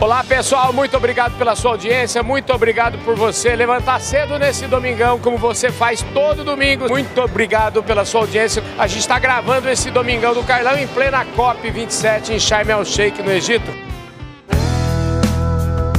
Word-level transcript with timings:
Olá 0.00 0.22
pessoal, 0.22 0.72
muito 0.72 0.96
obrigado 0.96 1.36
pela 1.36 1.56
sua 1.56 1.72
audiência, 1.72 2.22
muito 2.22 2.52
obrigado 2.52 2.96
por 2.98 3.16
você 3.16 3.56
levantar 3.56 4.00
cedo 4.00 4.38
nesse 4.38 4.64
domingão, 4.68 5.18
como 5.18 5.36
você 5.36 5.72
faz 5.72 6.02
todo 6.14 6.44
domingo. 6.44 6.88
Muito 6.88 7.20
obrigado 7.20 7.82
pela 7.82 8.04
sua 8.04 8.20
audiência. 8.20 8.62
A 8.78 8.86
gente 8.86 9.00
está 9.00 9.18
gravando 9.18 9.68
esse 9.68 9.90
domingão 9.90 10.32
do 10.32 10.44
Carlão 10.44 10.78
em 10.78 10.86
plena 10.86 11.24
COP 11.34 11.68
27 11.68 12.32
em 12.32 12.38
Sharm 12.38 12.70
el 12.70 12.84
Sheikh, 12.84 13.20
no 13.24 13.32
Egito. 13.32 13.72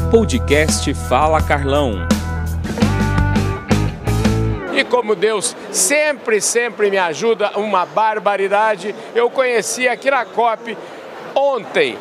Podcast 0.09 0.93
Fala 0.93 1.41
Carlão. 1.41 2.07
E 4.73 4.81
como 4.85 5.13
Deus 5.13 5.57
sempre, 5.73 6.39
sempre 6.39 6.89
me 6.89 6.97
ajuda, 6.97 7.51
uma 7.57 7.85
barbaridade, 7.85 8.95
eu 9.13 9.29
conheci 9.29 9.89
aqui 9.89 10.09
na 10.09 10.23
COP 10.23 10.77
ontem 11.35 11.97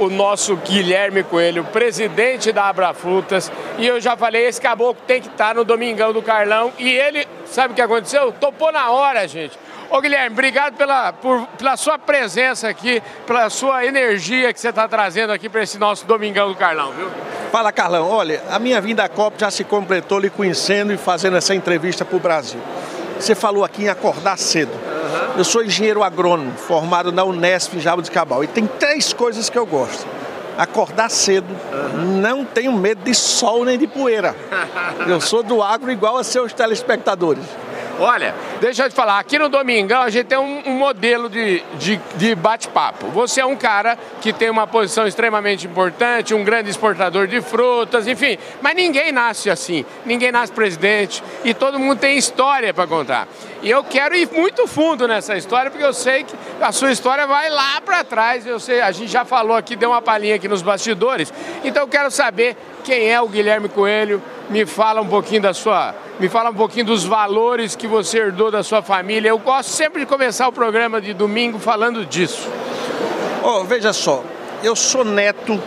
o 0.00 0.08
nosso 0.08 0.56
Guilherme 0.56 1.22
Coelho, 1.22 1.64
presidente 1.64 2.52
da 2.52 2.68
Abrafrutas, 2.68 3.50
e 3.78 3.86
eu 3.86 4.00
já 4.00 4.16
falei, 4.16 4.46
esse 4.46 4.60
caboclo 4.60 5.02
tem 5.06 5.20
que 5.20 5.28
estar 5.28 5.54
no 5.54 5.64
Domingão 5.64 6.12
do 6.12 6.22
Carlão, 6.22 6.72
e 6.78 6.88
ele, 6.90 7.26
sabe 7.46 7.72
o 7.72 7.76
que 7.76 7.82
aconteceu? 7.82 8.32
Topou 8.32 8.72
na 8.72 8.90
hora, 8.90 9.26
gente. 9.26 9.58
Ô 9.88 10.00
Guilherme, 10.00 10.32
obrigado 10.32 10.74
pela, 10.74 11.12
por, 11.12 11.46
pela 11.58 11.76
sua 11.76 11.98
presença 11.98 12.68
aqui, 12.68 13.00
pela 13.24 13.48
sua 13.48 13.86
energia 13.86 14.52
que 14.52 14.58
você 14.58 14.70
está 14.70 14.88
trazendo 14.88 15.32
aqui 15.32 15.48
para 15.48 15.62
esse 15.62 15.78
nosso 15.78 16.04
Domingão 16.06 16.48
do 16.48 16.56
Carlão, 16.56 16.92
viu? 16.92 17.08
Fala 17.52 17.70
Carlão, 17.70 18.10
olha, 18.10 18.42
a 18.50 18.58
minha 18.58 18.80
vinda 18.80 19.04
à 19.04 19.08
COP 19.08 19.40
já 19.40 19.50
se 19.50 19.62
completou 19.62 20.18
lhe 20.18 20.28
conhecendo 20.28 20.92
e 20.92 20.96
fazendo 20.96 21.36
essa 21.36 21.54
entrevista 21.54 22.04
para 22.04 22.16
o 22.16 22.20
Brasil. 22.20 22.60
Você 23.18 23.34
falou 23.34 23.64
aqui 23.64 23.84
em 23.84 23.88
acordar 23.88 24.38
cedo. 24.38 24.72
Eu 25.36 25.44
sou 25.44 25.62
engenheiro 25.62 26.02
agrônomo, 26.02 26.52
formado 26.52 27.12
na 27.12 27.24
Unesp 27.24 27.74
em 27.74 27.80
Jabo 27.80 28.02
de 28.02 28.10
Cabal. 28.10 28.44
E 28.44 28.46
tem 28.46 28.66
três 28.66 29.12
coisas 29.12 29.50
que 29.50 29.58
eu 29.58 29.66
gosto. 29.66 30.06
Acordar 30.56 31.10
cedo, 31.10 31.46
não 32.20 32.44
tenho 32.44 32.72
medo 32.72 33.02
de 33.04 33.14
sol 33.14 33.64
nem 33.64 33.78
de 33.78 33.86
poeira. 33.86 34.34
Eu 35.06 35.20
sou 35.20 35.42
do 35.42 35.62
agro 35.62 35.92
igual 35.92 36.16
a 36.16 36.24
seus 36.24 36.54
telespectadores. 36.54 37.44
Olha, 37.98 38.34
deixa 38.60 38.84
eu 38.84 38.90
te 38.90 38.94
falar, 38.94 39.18
aqui 39.18 39.38
no 39.38 39.48
Domingão 39.48 40.02
a 40.02 40.10
gente 40.10 40.26
tem 40.26 40.36
um, 40.36 40.62
um 40.66 40.74
modelo 40.74 41.30
de, 41.30 41.62
de, 41.78 41.98
de 42.16 42.34
bate-papo. 42.34 43.06
Você 43.08 43.40
é 43.40 43.46
um 43.46 43.56
cara 43.56 43.98
que 44.20 44.34
tem 44.34 44.50
uma 44.50 44.66
posição 44.66 45.06
extremamente 45.06 45.66
importante, 45.66 46.34
um 46.34 46.44
grande 46.44 46.68
exportador 46.68 47.26
de 47.26 47.40
frutas, 47.40 48.06
enfim. 48.06 48.36
Mas 48.60 48.74
ninguém 48.74 49.12
nasce 49.12 49.48
assim, 49.48 49.82
ninguém 50.04 50.30
nasce 50.30 50.52
presidente 50.52 51.22
e 51.42 51.54
todo 51.54 51.78
mundo 51.78 51.98
tem 51.98 52.18
história 52.18 52.74
para 52.74 52.86
contar. 52.86 53.26
E 53.62 53.70
eu 53.70 53.82
quero 53.82 54.14
ir 54.14 54.28
muito 54.30 54.66
fundo 54.66 55.08
nessa 55.08 55.34
história, 55.34 55.70
porque 55.70 55.84
eu 55.84 55.94
sei 55.94 56.24
que 56.24 56.34
a 56.60 56.72
sua 56.72 56.92
história 56.92 57.26
vai 57.26 57.48
lá 57.48 57.80
para 57.80 58.04
trás. 58.04 58.46
Eu 58.46 58.60
sei, 58.60 58.82
a 58.82 58.92
gente 58.92 59.10
já 59.10 59.24
falou 59.24 59.56
aqui, 59.56 59.74
deu 59.74 59.90
uma 59.90 60.02
palhinha 60.02 60.34
aqui 60.34 60.46
nos 60.46 60.60
bastidores. 60.60 61.32
Então 61.64 61.84
eu 61.84 61.88
quero 61.88 62.10
saber 62.10 62.56
quem 62.84 63.10
é 63.10 63.20
o 63.20 63.26
Guilherme 63.26 63.70
Coelho. 63.70 64.22
Me 64.48 64.64
fala 64.64 65.00
um 65.00 65.06
pouquinho 65.06 65.42
da 65.42 65.52
sua 65.52 65.94
me 66.18 66.30
fala 66.30 66.48
um 66.48 66.54
pouquinho 66.54 66.86
dos 66.86 67.04
valores 67.04 67.76
que 67.76 67.86
você 67.86 68.18
herdou 68.18 68.50
da 68.50 68.62
sua 68.62 68.80
família. 68.80 69.28
Eu 69.28 69.38
gosto 69.38 69.68
sempre 69.68 70.00
de 70.00 70.06
começar 70.06 70.48
o 70.48 70.52
programa 70.52 70.98
de 70.98 71.12
domingo 71.12 71.58
falando 71.58 72.06
disso. 72.06 72.48
Oh, 73.42 73.64
veja 73.64 73.92
só, 73.92 74.24
eu 74.62 74.74
sou 74.74 75.04
neto 75.04 75.60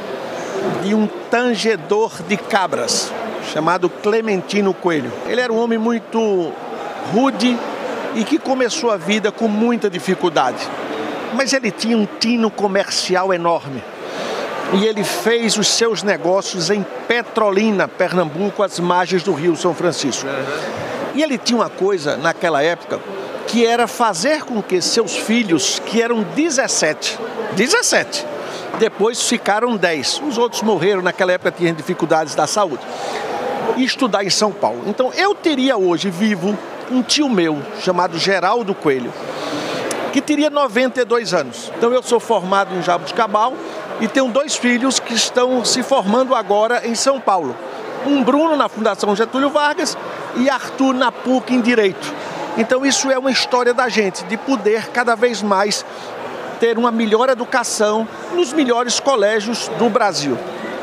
de 0.81 0.95
um 0.95 1.07
tangedor 1.29 2.11
de 2.23 2.35
cabras 2.35 3.13
chamado 3.53 3.89
Clementino 3.89 4.73
Coelho. 4.73 5.11
Ele 5.27 5.39
era 5.39 5.53
um 5.53 5.59
homem 5.59 5.77
muito 5.77 6.51
rude 7.13 7.57
e 8.15 8.23
que 8.23 8.39
começou 8.39 8.89
a 8.89 8.97
vida 8.97 9.31
com 9.31 9.47
muita 9.47 9.87
dificuldade. 9.87 10.67
Mas 11.35 11.53
ele 11.53 11.69
tinha 11.69 11.95
um 11.95 12.07
tino 12.19 12.49
comercial 12.49 13.31
enorme 13.31 13.83
e 14.73 14.85
ele 14.85 15.03
fez 15.03 15.57
os 15.57 15.67
seus 15.67 16.03
negócios 16.03 16.69
em 16.69 16.85
Petrolina, 17.07 17.87
Pernambuco, 17.87 18.61
às 18.61 18.79
margens 18.79 19.23
do 19.23 19.33
Rio 19.33 19.55
São 19.55 19.73
Francisco. 19.73 20.27
E 21.15 21.23
ele 21.23 21.37
tinha 21.37 21.59
uma 21.59 21.69
coisa 21.69 22.15
naquela 22.17 22.61
época 22.61 22.99
que 23.47 23.65
era 23.65 23.87
fazer 23.87 24.43
com 24.43 24.61
que 24.61 24.79
seus 24.79 25.17
filhos, 25.17 25.81
que 25.87 26.01
eram 26.01 26.21
17, 26.21 27.17
17, 27.55 28.25
depois 28.77 29.27
ficaram 29.27 29.75
10. 29.75 30.21
Os 30.27 30.37
outros 30.37 30.61
morreram 30.61 31.01
naquela 31.01 31.31
época, 31.31 31.51
tinham 31.51 31.73
dificuldades 31.73 32.35
da 32.35 32.45
saúde. 32.45 32.83
E 33.75 33.83
estudar 33.83 34.23
em 34.23 34.29
São 34.29 34.51
Paulo. 34.51 34.83
Então 34.85 35.11
eu 35.15 35.33
teria 35.33 35.77
hoje 35.77 36.11
vivo 36.11 36.55
um 36.91 37.01
tio 37.01 37.27
meu 37.27 37.59
chamado 37.81 38.19
Geraldo 38.19 38.75
Coelho, 38.75 39.11
que 40.13 40.21
teria 40.21 40.49
92 40.49 41.33
anos. 41.33 41.71
Então 41.75 41.91
eu 41.91 42.03
sou 42.03 42.19
formado 42.19 42.75
em 42.75 42.83
Jabuticabal 42.83 43.53
e 44.01 44.07
tenho 44.07 44.29
dois 44.29 44.55
filhos 44.55 44.99
que 44.99 45.13
estão 45.13 45.63
se 45.65 45.83
formando 45.83 46.33
agora 46.33 46.87
em 46.87 46.95
São 46.95 47.19
Paulo. 47.19 47.55
Um 48.05 48.23
Bruno 48.23 48.55
na 48.55 48.69
Fundação 48.69 49.15
Getúlio 49.15 49.49
Vargas 49.49 49.97
e 50.37 50.49
Arthur 50.49 50.93
na 50.93 51.11
PUC 51.11 51.53
em 51.53 51.61
Direito. 51.61 52.13
Então 52.57 52.85
isso 52.85 53.11
é 53.11 53.17
uma 53.17 53.31
história 53.31 53.73
da 53.73 53.89
gente, 53.89 54.23
de 54.25 54.37
poder 54.37 54.89
cada 54.89 55.15
vez 55.15 55.41
mais 55.41 55.85
ter 56.59 56.77
uma 56.77 56.91
melhor 56.91 57.29
educação 57.29 58.07
nos 58.33 58.51
melhores 58.53 58.99
colégios 58.99 59.69
do 59.77 59.89
Brasil. 59.89 60.37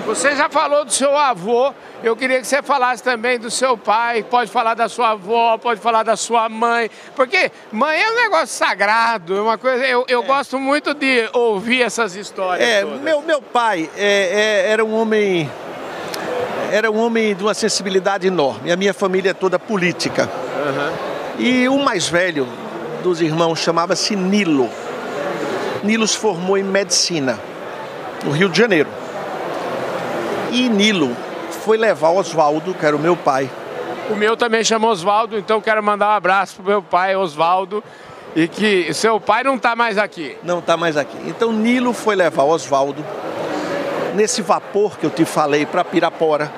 Você 0.07 0.37
já 0.37 0.49
falou 0.49 0.85
do 0.85 0.93
seu 0.93 1.17
avô, 1.17 1.75
eu 2.01 2.15
queria 2.15 2.41
que 2.41 2.47
você 2.47 2.63
falasse 2.63 3.03
também 3.03 3.41
do 3.41 3.51
seu 3.51 3.77
pai, 3.77 4.23
pode 4.23 4.53
falar 4.53 4.75
da 4.75 4.89
sua 4.89 5.11
avó, 5.11 5.59
pode 5.59 5.81
falar 5.81 6.05
da 6.05 6.15
sua 6.15 6.49
mãe, 6.49 6.89
porque 7.17 7.51
mãe 7.73 8.01
é 8.01 8.13
um 8.13 8.15
negócio 8.15 8.47
sagrado, 8.47 9.37
é 9.37 9.41
uma 9.41 9.59
coisa. 9.59 9.85
Eu, 9.85 10.05
eu 10.07 10.23
é. 10.23 10.25
gosto 10.25 10.61
muito 10.61 10.95
de 10.95 11.29
ouvir 11.33 11.83
essas 11.83 12.15
histórias. 12.15 12.67
É, 12.67 12.85
meu, 12.85 13.21
meu 13.21 13.43
pai 13.43 13.91
é, 13.97 14.65
é, 14.67 14.71
era 14.71 14.85
um 14.85 14.95
homem. 14.95 15.51
Era 16.71 16.89
um 16.89 16.99
homem 16.99 17.35
de 17.35 17.43
uma 17.43 17.55
sensibilidade 17.55 18.29
enorme. 18.29 18.71
A 18.71 18.77
minha 18.77 18.95
família 18.95 19.31
é 19.31 19.35
toda 19.35 19.59
política. 19.59 20.31
Uhum. 20.31 21.43
E 21.45 21.69
o 21.69 21.79
mais 21.79 22.07
velho 22.07 22.47
dos 23.03 23.21
irmãos 23.21 23.59
chamava-se 23.59 24.15
Nilo. 24.15 24.71
Nilo 25.83 26.07
se 26.07 26.17
formou 26.17 26.57
em 26.57 26.63
medicina, 26.63 27.41
no 28.25 28.31
Rio 28.31 28.49
de 28.49 28.57
Janeiro. 28.57 29.06
E 30.57 30.71
Nilo 30.71 31.15
foi 31.51 31.77
levar 31.77 32.09
Oswaldo, 32.13 32.73
que 32.73 32.87
era 32.87 32.97
o 32.97 32.99
meu 32.99 33.15
pai. 33.15 33.51
O 34.09 34.17
meu 34.17 34.39
também 34.39 34.65
chama 34.65 34.89
Oswaldo, 34.89 35.37
então 35.37 35.61
quero 35.61 35.83
mandar 35.83 36.09
um 36.09 36.17
abraço 36.17 36.57
pro 36.57 36.65
meu 36.65 36.83
pai, 36.83 37.15
Oswaldo. 37.15 37.85
E 38.35 38.49
que 38.49 38.95
seu 38.95 39.21
pai 39.21 39.45
não 39.45 39.57
está 39.57 39.77
mais 39.77 39.99
aqui. 39.99 40.35
Não 40.43 40.61
está 40.61 40.75
mais 40.75 40.97
aqui. 40.97 41.19
Então 41.27 41.53
Nilo 41.53 41.93
foi 41.93 42.17
levar 42.17 42.45
Oswaldo 42.45 43.05
nesse 44.15 44.41
vapor 44.41 44.97
que 44.97 45.05
eu 45.05 45.11
te 45.11 45.27
falei 45.27 45.67
para 45.67 45.85
Pirapora. 45.85 46.51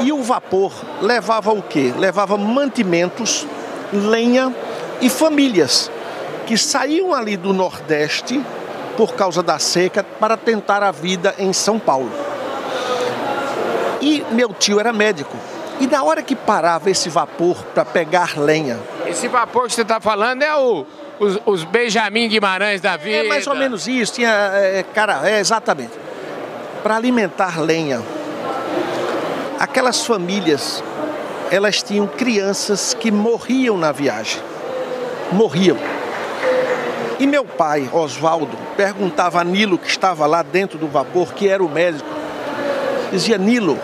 E 0.00 0.10
o 0.12 0.22
vapor 0.22 0.72
levava 1.02 1.52
o 1.52 1.60
quê? 1.60 1.92
Levava 1.98 2.38
mantimentos, 2.38 3.46
lenha 3.92 4.50
e 5.02 5.10
famílias 5.10 5.90
que 6.46 6.56
saíam 6.56 7.12
ali 7.12 7.36
do 7.36 7.52
Nordeste 7.52 8.42
por 8.96 9.12
causa 9.12 9.42
da 9.42 9.58
seca 9.58 10.02
para 10.02 10.38
tentar 10.38 10.82
a 10.82 10.90
vida 10.90 11.34
em 11.38 11.52
São 11.52 11.78
Paulo. 11.78 12.29
E 14.00 14.24
meu 14.30 14.52
tio 14.54 14.80
era 14.80 14.92
médico. 14.92 15.36
E 15.80 15.86
na 15.86 16.02
hora 16.02 16.22
que 16.22 16.36
parava 16.36 16.90
esse 16.90 17.08
vapor 17.08 17.56
para 17.74 17.84
pegar 17.84 18.38
lenha. 18.38 18.78
Esse 19.06 19.28
vapor 19.28 19.66
que 19.66 19.72
você 19.72 19.82
está 19.82 19.98
falando 19.98 20.42
é 20.42 20.54
o, 20.54 20.84
os, 21.18 21.38
os, 21.46 21.64
Benjamin 21.64 22.28
Guimarães 22.28 22.82
da 22.82 22.96
vida. 22.96 23.24
É 23.24 23.28
mais 23.28 23.46
ou 23.46 23.54
menos 23.54 23.88
isso. 23.88 24.12
Tinha, 24.12 24.28
é, 24.28 24.84
cara, 24.94 25.28
é 25.28 25.40
exatamente. 25.40 25.92
Para 26.82 26.96
alimentar 26.96 27.58
lenha. 27.60 28.02
Aquelas 29.58 30.04
famílias, 30.04 30.84
elas 31.50 31.82
tinham 31.82 32.06
crianças 32.06 32.92
que 32.92 33.10
morriam 33.10 33.78
na 33.78 33.90
viagem. 33.90 34.42
Morriam. 35.32 35.78
E 37.18 37.26
meu 37.26 37.44
pai, 37.44 37.88
Oswaldo, 37.92 38.56
perguntava 38.76 39.40
a 39.40 39.44
Nilo, 39.44 39.76
que 39.76 39.88
estava 39.88 40.26
lá 40.26 40.42
dentro 40.42 40.78
do 40.78 40.88
vapor, 40.88 41.34
que 41.34 41.48
era 41.48 41.62
o 41.62 41.68
médico, 41.68 42.08
dizia: 43.12 43.36
Nilo, 43.36 43.78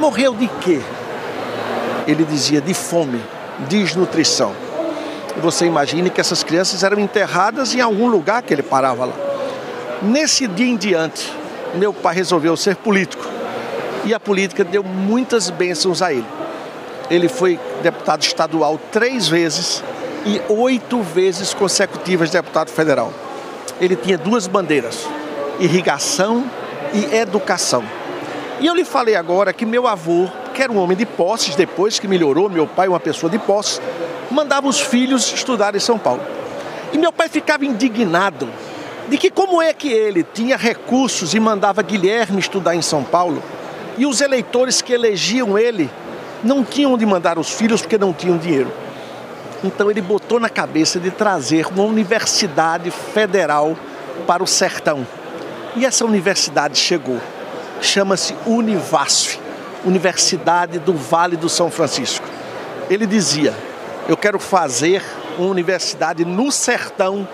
Morreu 0.00 0.34
de 0.34 0.48
quê? 0.62 0.80
Ele 2.06 2.24
dizia 2.24 2.58
de 2.58 2.72
fome, 2.72 3.20
desnutrição. 3.68 4.54
Você 5.42 5.66
imagine 5.66 6.08
que 6.08 6.18
essas 6.18 6.42
crianças 6.42 6.82
eram 6.82 6.98
enterradas 6.98 7.74
em 7.74 7.82
algum 7.82 8.08
lugar 8.08 8.42
que 8.42 8.54
ele 8.54 8.62
parava 8.62 9.04
lá. 9.04 9.12
Nesse 10.00 10.48
dia 10.48 10.66
em 10.66 10.76
diante, 10.76 11.30
meu 11.74 11.92
pai 11.92 12.14
resolveu 12.14 12.56
ser 12.56 12.76
político. 12.76 13.22
E 14.06 14.14
a 14.14 14.18
política 14.18 14.64
deu 14.64 14.82
muitas 14.82 15.50
bênçãos 15.50 16.00
a 16.00 16.10
ele. 16.10 16.26
Ele 17.10 17.28
foi 17.28 17.60
deputado 17.82 18.22
estadual 18.22 18.80
três 18.90 19.28
vezes 19.28 19.84
e 20.24 20.40
oito 20.48 21.02
vezes 21.02 21.52
consecutivas 21.52 22.30
deputado 22.30 22.70
federal. 22.70 23.12
Ele 23.78 23.96
tinha 23.96 24.16
duas 24.16 24.46
bandeiras: 24.46 25.06
irrigação 25.58 26.50
e 26.94 27.14
educação. 27.14 27.99
E 28.60 28.66
eu 28.66 28.74
lhe 28.74 28.84
falei 28.84 29.16
agora 29.16 29.54
que 29.54 29.64
meu 29.64 29.86
avô, 29.86 30.28
que 30.52 30.62
era 30.62 30.70
um 30.70 30.76
homem 30.78 30.94
de 30.94 31.06
posses, 31.06 31.56
depois 31.56 31.98
que 31.98 32.06
melhorou, 32.06 32.50
meu 32.50 32.66
pai, 32.66 32.88
uma 32.88 33.00
pessoa 33.00 33.30
de 33.30 33.38
posses, 33.38 33.80
mandava 34.30 34.68
os 34.68 34.78
filhos 34.78 35.32
estudar 35.32 35.74
em 35.74 35.80
São 35.80 35.98
Paulo. 35.98 36.20
E 36.92 36.98
meu 36.98 37.10
pai 37.10 37.30
ficava 37.30 37.64
indignado 37.64 38.48
de 39.08 39.16
que 39.16 39.30
como 39.30 39.62
é 39.62 39.72
que 39.72 39.88
ele 39.88 40.22
tinha 40.22 40.58
recursos 40.58 41.32
e 41.34 41.40
mandava 41.40 41.82
Guilherme 41.82 42.38
estudar 42.38 42.74
em 42.74 42.82
São 42.82 43.02
Paulo, 43.02 43.42
e 43.96 44.04
os 44.04 44.20
eleitores 44.20 44.82
que 44.82 44.92
elegiam 44.92 45.58
ele 45.58 45.90
não 46.44 46.62
tinham 46.62 46.92
onde 46.92 47.06
mandar 47.06 47.38
os 47.38 47.50
filhos 47.50 47.80
porque 47.80 47.96
não 47.96 48.12
tinham 48.12 48.36
dinheiro. 48.36 48.70
Então 49.64 49.90
ele 49.90 50.02
botou 50.02 50.38
na 50.38 50.50
cabeça 50.50 51.00
de 51.00 51.10
trazer 51.10 51.66
uma 51.66 51.84
universidade 51.84 52.90
federal 52.90 53.74
para 54.26 54.42
o 54.42 54.46
sertão. 54.46 55.06
E 55.74 55.86
essa 55.86 56.04
universidade 56.04 56.78
chegou. 56.78 57.20
Chama-se 57.80 58.34
Univasf, 58.46 59.38
Universidade 59.84 60.78
do 60.78 60.92
Vale 60.92 61.36
do 61.36 61.48
São 61.48 61.70
Francisco. 61.70 62.26
Ele 62.88 63.06
dizia: 63.06 63.54
Eu 64.08 64.16
quero 64.16 64.38
fazer 64.38 65.02
uma 65.38 65.48
universidade 65.48 66.24
no 66.24 66.50
sertão 66.52 67.26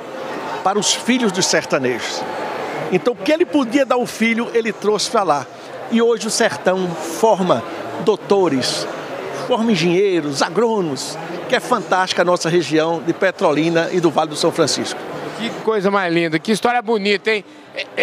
para 0.63 0.79
os 0.79 0.95
filhos 0.95 1.33
dos 1.33 1.47
sertanejos. 1.47 2.23
Então, 2.93 3.13
o 3.13 3.17
que 3.17 3.33
ele 3.33 3.45
podia 3.45 3.85
dar 3.85 3.97
ao 3.97 4.07
filho, 4.07 4.49
ele 4.55 4.73
trouxe 4.73 5.11
para 5.11 5.23
lá. 5.23 5.47
E 5.91 6.01
hoje 6.01 6.27
o 6.27 6.31
sertão 6.31 6.89
forma 6.89 7.63
doutores, 8.05 8.87
forma 9.47 9.73
engenheiros, 9.73 10.43
agrônomos, 10.43 11.17
que 11.49 11.57
é 11.57 11.61
fantástica 11.61 12.23
a 12.23 12.25
nossa 12.25 12.49
região 12.49 13.01
de 13.05 13.13
Petrolina 13.13 13.89
e 13.93 14.01
do 14.01 14.11
Vale 14.11 14.31
do 14.31 14.37
São 14.37 14.53
Francisco. 14.53 15.01
Que 15.39 15.51
coisa 15.63 15.91
mais 15.91 16.13
linda, 16.13 16.39
que 16.39 16.53
história 16.53 16.81
bonita, 16.81 17.31
hein? 17.31 17.45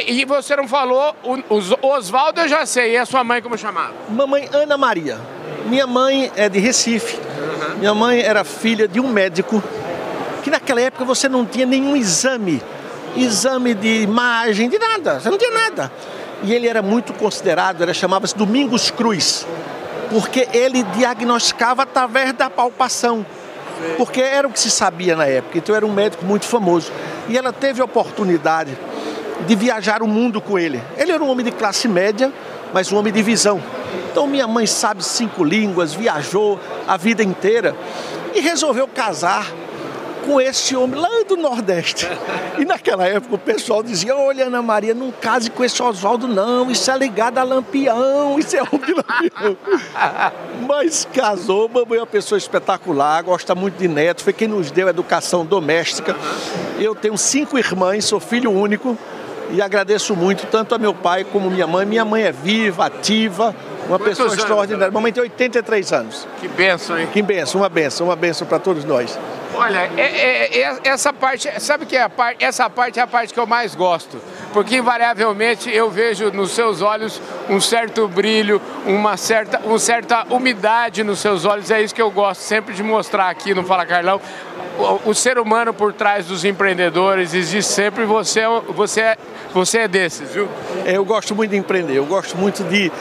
E 0.08 0.24
você 0.26 0.56
não 0.56 0.68
falou, 0.68 1.16
o 1.24 1.88
Oswaldo 1.88 2.42
eu 2.42 2.48
já 2.48 2.66
sei, 2.66 2.94
e 2.94 2.98
a 2.98 3.06
sua 3.06 3.24
mãe 3.24 3.42
como 3.42 3.58
chamava? 3.58 3.94
Mamãe 4.10 4.48
Ana 4.54 4.78
Maria. 4.78 5.20
Minha 5.66 5.88
mãe 5.88 6.32
é 6.36 6.48
de 6.48 6.60
Recife. 6.60 7.16
Uhum. 7.18 7.78
Minha 7.80 7.94
mãe 7.94 8.22
era 8.22 8.44
filha 8.44 8.88
de 8.88 9.00
um 9.00 9.08
médico 9.08 9.64
que 10.44 10.50
naquela 10.50 10.82
época 10.82 11.06
você 11.06 11.28
não 11.28 11.46
tinha 11.46 11.66
nenhum 11.66 11.96
exame, 11.96 12.62
exame 13.16 13.74
de 13.74 14.02
imagem, 14.02 14.70
de 14.70 14.78
nada, 14.78 15.20
você 15.20 15.30
não 15.30 15.38
tinha 15.38 15.52
nada. 15.52 15.92
E 16.44 16.54
ele 16.54 16.68
era 16.68 16.82
muito 16.82 17.14
considerado, 17.14 17.82
era 17.82 17.94
chamava-se 17.94 18.36
Domingos 18.36 18.92
Cruz 18.92 19.48
porque 20.14 20.48
ele 20.54 20.84
diagnosticava 20.84 21.84
através 21.84 22.34
da 22.34 22.48
palpação, 22.48 23.26
porque 23.98 24.22
era 24.22 24.48
o 24.48 24.52
que 24.52 24.60
se 24.60 24.70
sabia 24.70 25.16
na 25.16 25.26
época. 25.26 25.58
Então 25.58 25.76
era 25.76 25.84
um 25.86 25.92
médico 25.92 26.24
muito 26.24 26.46
famoso. 26.46 26.92
E 27.30 27.38
ela 27.38 27.54
teve 27.54 27.82
a 27.82 27.86
oportunidade 27.86 28.78
de 29.46 29.56
viajar 29.56 30.02
o 30.02 30.08
mundo 30.08 30.42
com 30.42 30.58
ele. 30.58 30.82
Ele 30.98 31.12
era 31.12 31.24
um 31.24 31.30
homem 31.30 31.46
de 31.46 31.52
classe 31.52 31.88
média, 31.88 32.32
mas 32.74 32.92
um 32.92 32.98
homem 32.98 33.12
de 33.12 33.22
visão. 33.22 33.62
Então 34.12 34.28
minha 34.28 34.48
mãe 34.48 34.66
sabe 34.66 35.04
cinco 35.04 35.44
línguas, 35.44 35.94
viajou 35.94 36.60
a 36.88 36.98
vida 36.98 37.24
inteira 37.24 37.76
e 38.34 38.40
resolveu 38.40 38.88
casar 38.88 39.52
com 40.26 40.40
esse 40.40 40.76
homem 40.76 41.00
lá 41.00 41.10
do 41.28 41.36
Nordeste. 41.36 42.08
E 42.58 42.66
naquela 42.66 43.06
época 43.06 43.36
o 43.36 43.38
pessoal 43.38 43.84
dizia: 43.84 44.16
Olha, 44.16 44.46
Ana 44.46 44.62
Maria, 44.62 44.94
não 44.94 45.12
case 45.12 45.50
com 45.50 45.64
esse 45.64 45.82
Oswaldo, 45.82 46.28
não. 46.28 46.72
Isso 46.72 46.90
é 46.90 46.98
ligado 46.98 47.38
a 47.38 47.44
Lampião, 47.44 48.38
isso 48.40 48.56
é 48.56 48.62
homem 48.62 48.82
de 48.86 48.94
Lampião. 48.94 49.58
Mas 50.68 51.08
casou, 51.14 51.70
mamãe 51.70 51.98
é 51.98 52.02
uma 52.02 52.08
pessoa 52.08 52.38
espetacular, 52.38 53.22
gosta 53.24 53.54
muito 53.54 53.78
de 53.78 53.88
neto, 53.88 54.24
foi 54.24 54.34
quem 54.34 54.48
nos 54.48 54.72
deu 54.72 54.88
educação 54.88 55.46
doméstica. 55.46 56.16
Eu 56.80 56.96
tenho 56.96 57.18
cinco 57.18 57.58
irmãs, 57.58 58.06
sou 58.06 58.20
filho 58.20 58.52
único 58.52 58.98
e 59.52 59.62
agradeço 59.62 60.16
muito 60.16 60.48
tanto 60.48 60.74
a 60.74 60.78
meu 60.78 60.94
pai 60.94 61.24
como 61.24 61.50
minha 61.50 61.68
mãe. 61.68 61.86
Minha 61.86 62.06
mãe 62.06 62.24
é 62.24 62.32
viva, 62.32 62.86
ativa, 62.86 63.56
uma 63.88 64.00
Quantos 64.00 64.18
pessoa 64.18 64.34
extraordinária. 64.34 64.92
Mamãe 64.92 65.12
tem 65.12 65.22
83 65.22 65.94
anos. 65.94 66.28
Que 66.40 66.48
benção, 66.48 66.98
hein? 66.98 67.08
Que 67.12 67.22
benção, 67.22 67.62
uma 67.62 67.70
benção, 67.70 68.08
uma 68.08 68.16
benção 68.16 68.48
para 68.48 68.60
todos 68.60 68.84
nós. 68.86 69.18
Olha, 69.56 69.90
é, 69.98 70.02
é, 70.02 70.60
é, 70.62 70.80
essa 70.84 71.14
parte, 71.14 71.50
sabe 71.60 71.86
que 71.86 71.96
é 71.96 72.02
a 72.02 72.10
parte, 72.10 72.44
essa 72.44 72.70
parte 72.70 73.00
é 73.00 73.04
a 73.04 73.08
parte 73.08 73.34
que 73.34 73.40
eu 73.40 73.46
mais 73.46 73.76
gosto, 73.76 74.20
porque 74.52 74.78
invariavelmente 74.78 75.70
eu 75.70 75.92
vejo 75.92 76.32
nos 76.32 76.52
seus 76.52 76.82
olhos 76.82 77.22
um 77.50 77.62
certo 77.62 78.08
brilho, 78.08 78.60
uma 78.86 79.16
certa, 79.16 79.60
uma 79.60 79.78
certa 79.78 80.26
umidade 80.30 81.04
nos 81.04 81.20
seus 81.20 81.46
olhos, 81.46 81.70
é 81.70 81.82
isso 81.82 81.94
que 81.94 82.02
eu 82.02 82.10
gosto 82.10 82.42
sempre 82.42 82.74
de 82.74 82.82
mostrar 82.82 83.30
aqui 83.30 83.54
no 83.54 83.64
Fala 83.64 83.86
Carlão. 83.86 84.20
O, 84.78 85.12
o 85.12 85.14
ser 85.14 85.38
humano 85.38 85.72
por 85.72 85.94
trás 85.94 86.26
dos 86.26 86.44
empreendedores 86.44 87.36
existe 87.36 87.72
sempre, 87.72 88.06
você, 88.06 88.40
é 88.40 88.48
você, 88.70 89.02
é, 89.02 89.18
você 89.54 89.80
é 89.80 89.88
desses, 89.88 90.32
viu? 90.32 90.50
É, 90.84 90.98
eu 90.98 91.06
gosto 91.06 91.36
muito 91.36 91.52
de 91.52 91.58
empreender, 91.58 91.96
eu 91.96 92.06
gosto 92.06 92.36
muito 92.38 92.64
de. 92.64 92.92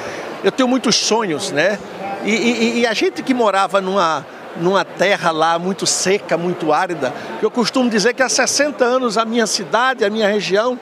Eu 0.44 0.52
tenho 0.52 0.68
muitos 0.68 0.96
sonhos, 0.96 1.50
né? 1.50 1.78
e, 2.24 2.30
e, 2.30 2.80
e 2.80 2.86
a 2.86 2.92
gente 2.92 3.22
que 3.22 3.32
morava 3.32 3.80
numa 3.80 4.24
numa 4.56 4.84
terra 4.84 5.30
lá 5.30 5.58
muito 5.58 5.86
seca, 5.86 6.36
muito 6.36 6.72
árida. 6.72 7.12
Eu 7.40 7.50
costumo 7.50 7.88
dizer 7.88 8.14
que 8.14 8.22
há 8.22 8.28
60 8.28 8.84
anos 8.84 9.18
a 9.18 9.24
minha 9.24 9.46
cidade, 9.46 10.04
a 10.04 10.10
minha 10.10 10.28
região, 10.28 10.78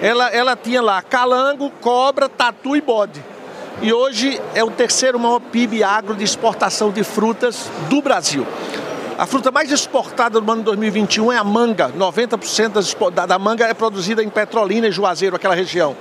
ela, 0.00 0.28
ela 0.28 0.56
tinha 0.56 0.82
lá 0.82 1.00
calango, 1.02 1.70
cobra, 1.80 2.28
tatu 2.28 2.76
e 2.76 2.80
bode. 2.80 3.22
E 3.80 3.92
hoje 3.92 4.40
é 4.54 4.62
o 4.62 4.70
terceiro 4.70 5.18
maior 5.18 5.40
PIB 5.40 5.82
agro 5.82 6.14
de 6.14 6.24
exportação 6.24 6.90
de 6.90 7.02
frutas 7.02 7.70
do 7.88 8.00
Brasil. 8.02 8.46
A 9.18 9.26
fruta 9.26 9.50
mais 9.50 9.70
exportada 9.70 10.40
do 10.40 10.52
ano 10.52 10.62
2021 10.62 11.32
é 11.32 11.36
a 11.36 11.44
manga. 11.44 11.90
90% 11.90 13.10
da, 13.12 13.26
da 13.26 13.38
manga 13.38 13.66
é 13.66 13.74
produzida 13.74 14.22
em 14.22 14.28
Petrolina 14.28 14.88
e 14.88 14.92
Juazeiro, 14.92 15.36
aquela 15.36 15.54
região. 15.54 15.96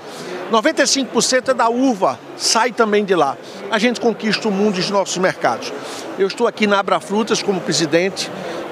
95% 0.51 1.49
é 1.49 1.53
da 1.53 1.69
uva, 1.69 2.19
sai 2.35 2.71
também 2.71 3.05
de 3.05 3.15
lá. 3.15 3.37
A 3.71 3.79
gente 3.79 4.01
conquista 4.01 4.49
o 4.49 4.51
mundo 4.51 4.75
dos 4.75 4.89
nossos 4.89 5.17
mercados. 5.17 5.71
Eu 6.19 6.27
estou 6.27 6.45
aqui 6.45 6.67
na 6.67 6.77
Abra 6.77 6.99
Frutas 6.99 7.41
como 7.41 7.61
presidente, 7.61 8.29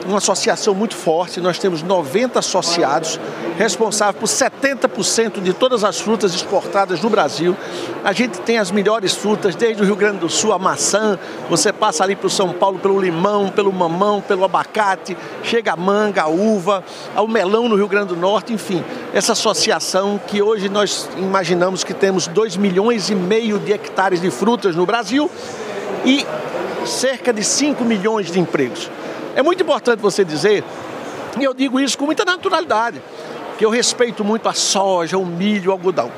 uma 0.09 0.17
associação 0.17 0.73
muito 0.73 0.95
forte. 0.95 1.39
Nós 1.39 1.59
temos 1.59 1.83
90 1.83 2.39
associados, 2.39 3.19
responsáveis 3.57 4.17
por 4.17 4.27
70% 4.27 5.41
de 5.41 5.53
todas 5.53 5.83
as 5.83 5.99
frutas 5.99 6.33
exportadas 6.33 7.01
no 7.01 7.09
Brasil. 7.09 7.55
A 8.03 8.11
gente 8.11 8.39
tem 8.41 8.57
as 8.57 8.71
melhores 8.71 9.13
frutas, 9.13 9.55
desde 9.55 9.81
o 9.81 9.85
Rio 9.85 9.95
Grande 9.95 10.17
do 10.17 10.29
Sul, 10.29 10.51
a 10.51 10.59
maçã, 10.59 11.17
você 11.49 11.71
passa 11.71 12.03
ali 12.03 12.15
para 12.15 12.27
o 12.27 12.29
São 12.29 12.51
Paulo 12.51 12.79
pelo 12.79 12.99
limão, 12.99 13.49
pelo 13.49 13.71
mamão, 13.71 14.21
pelo 14.21 14.43
abacate, 14.43 15.15
chega 15.43 15.73
a 15.73 15.75
manga, 15.75 16.23
a 16.23 16.27
uva, 16.27 16.83
ao 17.15 17.27
melão 17.27 17.69
no 17.69 17.75
Rio 17.75 17.87
Grande 17.87 18.07
do 18.07 18.15
Norte, 18.15 18.51
enfim. 18.51 18.83
Essa 19.13 19.33
associação 19.33 20.19
que 20.27 20.41
hoje 20.41 20.69
nós 20.69 21.09
imaginamos 21.17 21.83
que 21.83 21.93
temos 21.93 22.27
2 22.27 22.57
milhões 22.57 23.09
e 23.09 23.15
meio 23.15 23.59
de 23.59 23.71
hectares 23.71 24.21
de 24.21 24.31
frutas 24.31 24.75
no 24.75 24.85
Brasil 24.85 25.29
e 26.03 26.25
cerca 26.85 27.31
de 27.31 27.43
5 27.43 27.83
milhões 27.83 28.31
de 28.31 28.39
empregos. 28.39 28.89
É 29.35 29.41
muito 29.41 29.61
importante 29.63 29.99
você 29.99 30.25
dizer, 30.25 30.63
e 31.39 31.43
eu 31.43 31.53
digo 31.53 31.79
isso 31.79 31.97
com 31.97 32.05
muita 32.05 32.25
naturalidade, 32.25 33.01
que 33.57 33.65
eu 33.65 33.69
respeito 33.69 34.23
muito 34.23 34.47
a 34.49 34.53
soja, 34.53 35.17
o 35.17 35.25
milho, 35.25 35.69
o 35.69 35.73
algodão. 35.73 36.11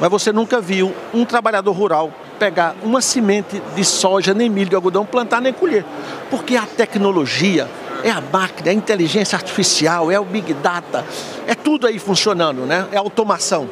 Mas 0.00 0.10
você 0.10 0.32
nunca 0.32 0.60
viu 0.60 0.94
um 1.12 1.24
trabalhador 1.24 1.72
rural 1.72 2.12
pegar 2.38 2.74
uma 2.82 3.02
semente 3.02 3.60
de 3.76 3.84
soja, 3.84 4.32
nem 4.32 4.48
milho, 4.48 4.70
de 4.70 4.74
algodão, 4.74 5.04
plantar 5.04 5.42
nem 5.42 5.52
colher. 5.52 5.84
Porque 6.30 6.56
a 6.56 6.62
tecnologia, 6.62 7.68
é 8.02 8.10
a 8.10 8.20
máquina, 8.20 8.68
é 8.68 8.70
a 8.70 8.74
inteligência 8.74 9.36
artificial, 9.36 10.10
é 10.10 10.18
o 10.18 10.24
Big 10.24 10.54
Data, 10.54 11.04
é 11.46 11.54
tudo 11.54 11.86
aí 11.86 11.98
funcionando, 11.98 12.62
né? 12.62 12.86
É 12.92 12.96
automação. 12.96 13.68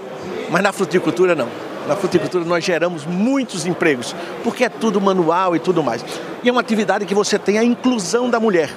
Mas 0.50 0.62
na 0.62 0.70
fruticultura 0.70 1.34
não. 1.34 1.48
Na 1.88 1.96
fruticultura 1.96 2.44
nós 2.44 2.62
geramos 2.62 3.06
muitos 3.06 3.64
empregos, 3.64 4.14
porque 4.44 4.64
é 4.64 4.68
tudo 4.68 5.00
manual 5.00 5.56
e 5.56 5.58
tudo 5.58 5.82
mais. 5.82 6.04
E 6.44 6.48
é 6.48 6.52
uma 6.52 6.60
atividade 6.60 7.06
que 7.06 7.14
você 7.14 7.38
tem 7.38 7.58
a 7.58 7.64
inclusão 7.64 8.28
da 8.28 8.38
mulher. 8.38 8.70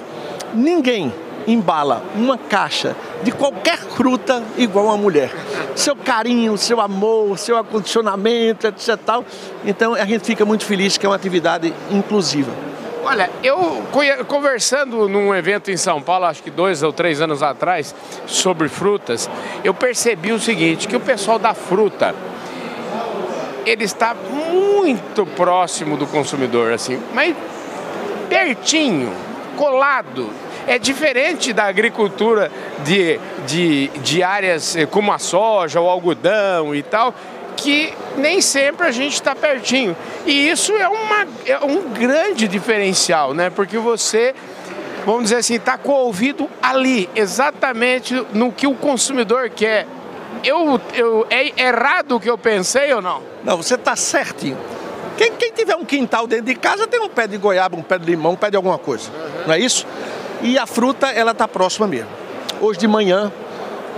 Ninguém 0.54 1.12
embala 1.46 2.02
uma 2.14 2.38
caixa 2.38 2.96
de 3.22 3.30
qualquer 3.30 3.78
fruta 3.78 4.42
igual 4.56 4.90
a 4.90 4.96
mulher. 4.96 5.30
Seu 5.76 5.94
carinho, 5.94 6.56
seu 6.56 6.80
amor, 6.80 7.38
seu 7.38 7.58
acondicionamento, 7.58 8.66
etc. 8.66 8.96
Tal. 9.04 9.24
Então 9.64 9.94
a 9.94 10.06
gente 10.06 10.24
fica 10.24 10.44
muito 10.46 10.64
feliz 10.64 10.96
que 10.96 11.04
é 11.04 11.08
uma 11.08 11.16
atividade 11.16 11.72
inclusiva. 11.90 12.50
Olha, 13.04 13.28
eu 13.42 13.82
conversando 14.28 15.08
num 15.08 15.34
evento 15.34 15.72
em 15.72 15.76
São 15.76 16.00
Paulo, 16.00 16.24
acho 16.24 16.42
que 16.42 16.50
dois 16.50 16.84
ou 16.84 16.92
três 16.92 17.20
anos 17.20 17.42
atrás, 17.42 17.92
sobre 18.26 18.68
frutas, 18.68 19.28
eu 19.64 19.74
percebi 19.74 20.32
o 20.32 20.38
seguinte, 20.38 20.86
que 20.86 20.94
o 20.94 21.00
pessoal 21.00 21.36
da 21.36 21.52
fruta, 21.52 22.14
ele 23.64 23.84
está 23.84 24.14
muito 24.14 25.24
próximo 25.26 25.96
do 25.96 26.06
consumidor, 26.06 26.72
assim, 26.72 27.00
mas 27.14 27.34
pertinho, 28.28 29.12
colado. 29.56 30.30
É 30.66 30.78
diferente 30.78 31.52
da 31.52 31.64
agricultura 31.64 32.50
de, 32.84 33.18
de, 33.46 33.88
de 33.98 34.22
áreas 34.22 34.76
eh, 34.76 34.86
como 34.86 35.12
a 35.12 35.18
soja, 35.18 35.80
o 35.80 35.88
algodão 35.88 36.72
e 36.72 36.84
tal, 36.84 37.12
que 37.56 37.92
nem 38.16 38.40
sempre 38.40 38.86
a 38.86 38.90
gente 38.92 39.14
está 39.14 39.34
pertinho. 39.34 39.96
E 40.24 40.48
isso 40.48 40.72
é, 40.76 40.88
uma, 40.88 41.26
é 41.44 41.58
um 41.58 41.90
grande 41.90 42.46
diferencial, 42.46 43.34
né? 43.34 43.50
Porque 43.50 43.76
você, 43.76 44.34
vamos 45.04 45.24
dizer 45.24 45.36
assim, 45.36 45.54
está 45.54 45.76
com 45.76 45.90
o 45.90 46.06
ouvido 46.06 46.48
ali, 46.62 47.10
exatamente 47.14 48.24
no 48.32 48.52
que 48.52 48.66
o 48.66 48.74
consumidor 48.74 49.50
quer 49.50 49.86
eu, 50.44 50.80
eu, 50.94 51.26
é 51.30 51.60
errado 51.60 52.16
o 52.16 52.20
que 52.20 52.28
eu 52.28 52.38
pensei 52.38 52.92
ou 52.92 53.02
não? 53.02 53.22
Não, 53.44 53.56
você 53.56 53.74
está 53.74 53.96
certinho. 53.96 54.56
Quem, 55.16 55.32
quem, 55.32 55.52
tiver 55.52 55.76
um 55.76 55.84
quintal 55.84 56.26
dentro 56.26 56.46
de 56.46 56.54
casa 56.54 56.86
tem 56.86 57.00
um 57.00 57.08
pé 57.08 57.26
de 57.26 57.36
goiaba, 57.36 57.76
um 57.76 57.82
pé 57.82 57.98
de 57.98 58.06
limão, 58.06 58.32
um 58.32 58.36
pé 58.36 58.50
de 58.50 58.56
alguma 58.56 58.78
coisa. 58.78 59.10
Uhum. 59.10 59.46
Não 59.46 59.54
é 59.54 59.58
isso? 59.58 59.86
E 60.42 60.58
a 60.58 60.66
fruta, 60.66 61.08
ela 61.08 61.32
está 61.32 61.46
próxima 61.46 61.86
mesmo. 61.86 62.08
Hoje 62.60 62.78
de 62.78 62.88
manhã, 62.88 63.30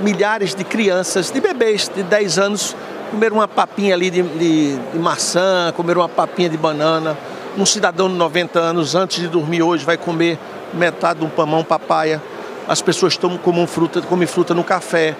milhares 0.00 0.54
de 0.54 0.64
crianças, 0.64 1.30
de 1.30 1.40
bebês 1.40 1.90
de 1.94 2.02
10 2.02 2.38
anos, 2.38 2.76
comeram 3.10 3.36
uma 3.36 3.48
papinha 3.48 3.94
ali 3.94 4.10
de, 4.10 4.22
de, 4.22 4.76
de 4.76 4.98
maçã, 4.98 5.72
comeram 5.76 6.00
uma 6.00 6.08
papinha 6.08 6.48
de 6.48 6.56
banana. 6.56 7.16
Um 7.56 7.64
cidadão 7.64 8.08
de 8.08 8.16
90 8.16 8.58
anos, 8.58 8.94
antes 8.94 9.20
de 9.20 9.28
dormir 9.28 9.62
hoje, 9.62 9.84
vai 9.84 9.96
comer 9.96 10.38
metade 10.72 11.20
de 11.20 11.24
um 11.24 11.28
pamão 11.28 11.62
papaya. 11.62 12.20
As 12.66 12.82
pessoas 12.82 13.16
tomam 13.16 13.38
como 13.38 13.64
fruta, 13.66 14.02
comem 14.02 14.26
fruta 14.26 14.52
no 14.52 14.64
café, 14.64 15.14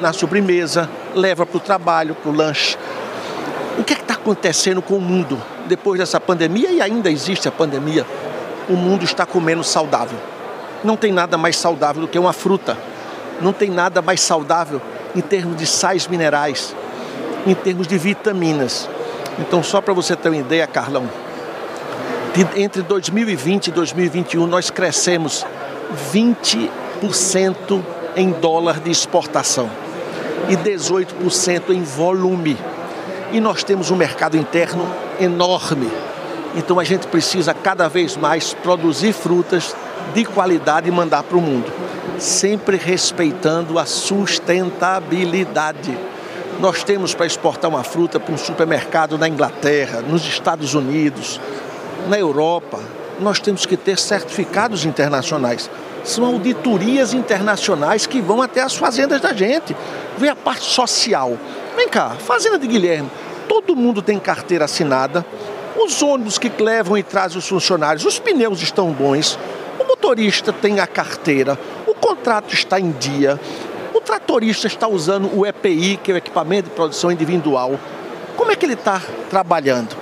na 0.00 0.12
sobremesa, 0.12 0.88
leva 1.14 1.46
para 1.46 1.56
o 1.56 1.60
trabalho, 1.60 2.14
para 2.14 2.30
o 2.30 2.34
lanche. 2.34 2.76
O 3.78 3.84
que 3.84 3.92
é 3.92 3.96
está 3.96 4.14
acontecendo 4.14 4.80
com 4.80 4.94
o 4.94 5.00
mundo 5.00 5.40
depois 5.66 5.98
dessa 5.98 6.20
pandemia? 6.20 6.70
E 6.70 6.80
ainda 6.80 7.10
existe 7.10 7.48
a 7.48 7.52
pandemia. 7.52 8.06
O 8.68 8.72
mundo 8.72 9.04
está 9.04 9.26
comendo 9.26 9.62
saudável. 9.62 10.18
Não 10.82 10.96
tem 10.96 11.12
nada 11.12 11.36
mais 11.36 11.56
saudável 11.56 12.02
do 12.02 12.08
que 12.08 12.18
uma 12.18 12.32
fruta. 12.32 12.76
Não 13.40 13.52
tem 13.52 13.70
nada 13.70 14.00
mais 14.00 14.20
saudável 14.20 14.80
em 15.14 15.20
termos 15.20 15.56
de 15.56 15.66
sais 15.66 16.06
minerais, 16.06 16.74
em 17.46 17.54
termos 17.54 17.86
de 17.86 17.98
vitaminas. 17.98 18.88
Então, 19.38 19.62
só 19.62 19.80
para 19.80 19.92
você 19.92 20.16
ter 20.16 20.30
uma 20.30 20.38
ideia, 20.38 20.66
Carlão, 20.66 21.08
entre 22.54 22.82
2020 22.82 23.68
e 23.68 23.70
2021 23.70 24.46
nós 24.46 24.70
crescemos 24.70 25.46
20% 26.12 27.82
em 28.14 28.30
dólar 28.32 28.80
de 28.80 28.90
exportação 28.90 29.70
e 30.48 30.56
18% 30.56 31.70
em 31.70 31.82
volume. 31.82 32.56
E 33.32 33.40
nós 33.40 33.64
temos 33.64 33.90
um 33.90 33.96
mercado 33.96 34.36
interno 34.36 34.86
enorme. 35.20 35.90
Então 36.54 36.78
a 36.78 36.84
gente 36.84 37.06
precisa 37.06 37.52
cada 37.52 37.88
vez 37.88 38.16
mais 38.16 38.54
produzir 38.54 39.12
frutas 39.12 39.74
de 40.14 40.24
qualidade 40.24 40.88
e 40.88 40.92
mandar 40.92 41.22
para 41.22 41.36
o 41.36 41.40
mundo, 41.40 41.70
sempre 42.18 42.76
respeitando 42.76 43.78
a 43.78 43.84
sustentabilidade. 43.84 45.96
Nós 46.60 46.82
temos 46.82 47.14
para 47.14 47.26
exportar 47.26 47.70
uma 47.70 47.84
fruta 47.84 48.18
para 48.18 48.32
um 48.32 48.38
supermercado 48.38 49.18
na 49.18 49.28
Inglaterra, 49.28 50.00
nos 50.00 50.26
Estados 50.26 50.74
Unidos, 50.74 51.38
na 52.08 52.18
Europa. 52.18 52.80
Nós 53.20 53.40
temos 53.40 53.66
que 53.66 53.76
ter 53.76 53.98
certificados 53.98 54.86
internacionais. 54.86 55.68
São 56.06 56.24
auditorias 56.24 57.12
internacionais 57.12 58.06
que 58.06 58.20
vão 58.20 58.40
até 58.40 58.62
as 58.62 58.76
fazendas 58.76 59.20
da 59.20 59.32
gente. 59.32 59.76
Vem 60.16 60.30
a 60.30 60.36
parte 60.36 60.64
social. 60.64 61.36
Vem 61.74 61.88
cá, 61.88 62.10
Fazenda 62.10 62.58
de 62.58 62.66
Guilherme, 62.66 63.10
todo 63.48 63.74
mundo 63.74 64.00
tem 64.00 64.18
carteira 64.18 64.66
assinada. 64.66 65.26
Os 65.76 66.00
ônibus 66.02 66.38
que 66.38 66.50
levam 66.62 66.96
e 66.96 67.02
trazem 67.02 67.38
os 67.38 67.48
funcionários, 67.48 68.04
os 68.04 68.18
pneus 68.20 68.62
estão 68.62 68.92
bons, 68.92 69.38
o 69.78 69.84
motorista 69.84 70.52
tem 70.52 70.78
a 70.80 70.86
carteira, 70.86 71.58
o 71.86 71.94
contrato 71.94 72.54
está 72.54 72.78
em 72.80 72.92
dia, 72.92 73.38
o 73.92 74.00
tratorista 74.00 74.66
está 74.68 74.86
usando 74.86 75.28
o 75.36 75.44
EPI, 75.44 75.98
que 76.02 76.12
é 76.12 76.14
o 76.14 76.18
equipamento 76.18 76.70
de 76.70 76.74
produção 76.74 77.10
individual. 77.10 77.78
Como 78.36 78.52
é 78.52 78.56
que 78.56 78.64
ele 78.64 78.74
está 78.74 79.02
trabalhando? 79.28 79.96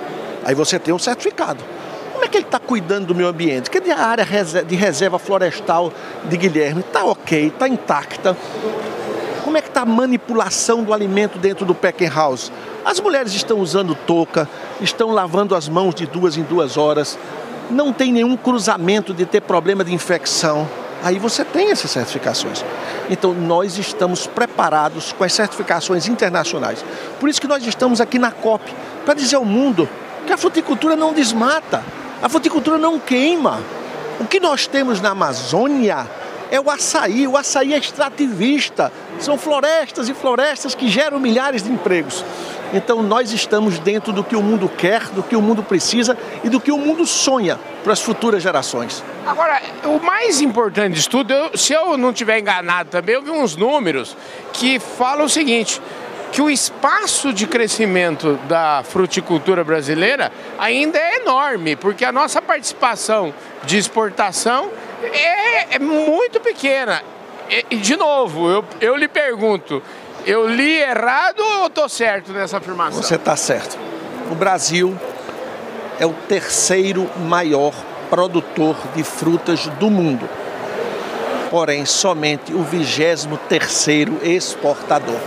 Aí 0.45 0.53
você 0.53 0.77
tem 0.77 0.93
um 0.93 0.99
certificado. 0.99 1.74
É 2.25 2.27
que 2.27 2.37
ele 2.37 2.45
está 2.45 2.57
cuidando 2.57 3.05
do 3.05 3.13
meio 3.13 3.29
ambiente? 3.29 3.69
Que 3.69 3.77
a 3.91 3.99
área 3.99 4.25
de 4.67 4.75
reserva 4.75 5.19
florestal 5.19 5.93
de 6.23 6.35
Guilherme 6.35 6.81
está 6.81 7.05
ok, 7.05 7.49
está 7.49 7.67
intacta. 7.67 8.35
Como 9.43 9.55
é 9.55 9.61
que 9.61 9.67
está 9.67 9.81
a 9.81 9.85
manipulação 9.85 10.83
do 10.83 10.91
alimento 10.91 11.37
dentro 11.37 11.67
do 11.67 11.75
packing 11.75 12.09
house? 12.09 12.51
As 12.83 12.99
mulheres 12.99 13.31
estão 13.31 13.59
usando 13.59 13.93
touca, 13.93 14.49
estão 14.81 15.11
lavando 15.11 15.53
as 15.53 15.69
mãos 15.69 15.93
de 15.93 16.07
duas 16.07 16.35
em 16.35 16.41
duas 16.41 16.77
horas, 16.77 17.15
não 17.69 17.93
tem 17.93 18.11
nenhum 18.11 18.35
cruzamento 18.35 19.13
de 19.13 19.27
ter 19.27 19.41
problema 19.41 19.83
de 19.83 19.93
infecção. 19.93 20.67
Aí 21.03 21.19
você 21.19 21.45
tem 21.45 21.69
essas 21.69 21.91
certificações. 21.91 22.65
Então 23.07 23.35
nós 23.35 23.77
estamos 23.77 24.25
preparados 24.25 25.13
com 25.13 25.23
as 25.23 25.31
certificações 25.31 26.07
internacionais. 26.07 26.83
Por 27.19 27.29
isso 27.29 27.39
que 27.39 27.47
nós 27.47 27.63
estamos 27.67 28.01
aqui 28.01 28.17
na 28.17 28.31
COP, 28.31 28.73
para 29.05 29.13
dizer 29.13 29.35
ao 29.35 29.45
mundo 29.45 29.87
que 30.25 30.33
a 30.33 30.37
fruticultura 30.37 30.95
não 30.95 31.13
desmata. 31.13 31.83
A 32.21 32.29
fruticultura 32.29 32.77
não 32.77 32.99
queima. 32.99 33.61
O 34.19 34.25
que 34.25 34.39
nós 34.39 34.67
temos 34.67 35.01
na 35.01 35.11
Amazônia 35.11 36.07
é 36.49 36.59
o 36.59 36.69
açaí. 36.69 37.27
O 37.27 37.37
açaí 37.37 37.73
é 37.73 37.77
extrativista. 37.77 38.91
São 39.19 39.37
florestas 39.37 40.09
e 40.09 40.13
florestas 40.13 40.73
que 40.73 40.87
geram 40.87 41.19
milhares 41.19 41.63
de 41.63 41.71
empregos. 41.71 42.23
Então 42.73 43.01
nós 43.03 43.31
estamos 43.31 43.79
dentro 43.79 44.11
do 44.11 44.23
que 44.23 44.35
o 44.35 44.41
mundo 44.41 44.67
quer, 44.67 45.07
do 45.09 45.23
que 45.23 45.35
o 45.35 45.41
mundo 45.41 45.63
precisa 45.63 46.17
e 46.43 46.49
do 46.49 46.59
que 46.59 46.71
o 46.71 46.77
mundo 46.77 47.05
sonha 47.05 47.59
para 47.83 47.93
as 47.93 48.01
futuras 48.01 48.41
gerações. 48.41 49.03
Agora, 49.25 49.61
o 49.85 50.03
mais 50.03 50.41
importante 50.41 50.93
disso 50.93 51.09
tudo, 51.09 51.31
eu, 51.31 51.57
se 51.57 51.73
eu 51.73 51.97
não 51.97 52.09
estiver 52.09 52.39
enganado 52.39 52.89
também, 52.89 53.15
eu 53.15 53.21
vi 53.21 53.31
uns 53.31 53.55
números 53.55 54.17
que 54.51 54.79
falam 54.79 55.25
o 55.25 55.29
seguinte: 55.29 55.81
que 56.31 56.41
o 56.41 56.49
espaço 56.49 57.31
de 57.31 57.47
crescimento 57.47 58.37
da 58.47 58.83
fruticultura 58.83 59.63
brasileira 59.63 60.31
ainda 60.57 60.97
é 60.97 61.21
enorme, 61.21 61.75
porque 61.75 62.03
a 62.03 62.11
nossa 62.11 62.41
participação 62.41 63.33
de 63.63 63.77
exportação 63.77 64.69
é, 65.03 65.75
é 65.75 65.79
muito 65.79 66.39
pequena. 66.39 67.01
E, 67.69 67.77
de 67.77 67.95
novo, 67.95 68.49
eu, 68.49 68.65
eu 68.81 68.95
lhe 68.95 69.07
pergunto, 69.07 69.81
eu 70.25 70.47
li 70.47 70.81
errado 70.81 71.39
ou 71.39 71.67
estou 71.67 71.87
certo 71.87 72.33
nessa 72.33 72.57
afirmação? 72.57 73.01
Você 73.01 73.15
está 73.15 73.35
certo. 73.35 73.77
O 74.31 74.35
Brasil 74.35 74.97
é 75.99 76.05
o 76.05 76.13
terceiro 76.27 77.09
maior 77.19 77.73
produtor 78.09 78.75
de 78.95 79.03
frutas 79.03 79.67
do 79.79 79.89
mundo. 79.89 80.27
Porém, 81.49 81.85
somente 81.85 82.53
o 82.53 82.63
vigésimo 82.63 83.37
terceiro 83.37 84.19
exportador. 84.23 85.19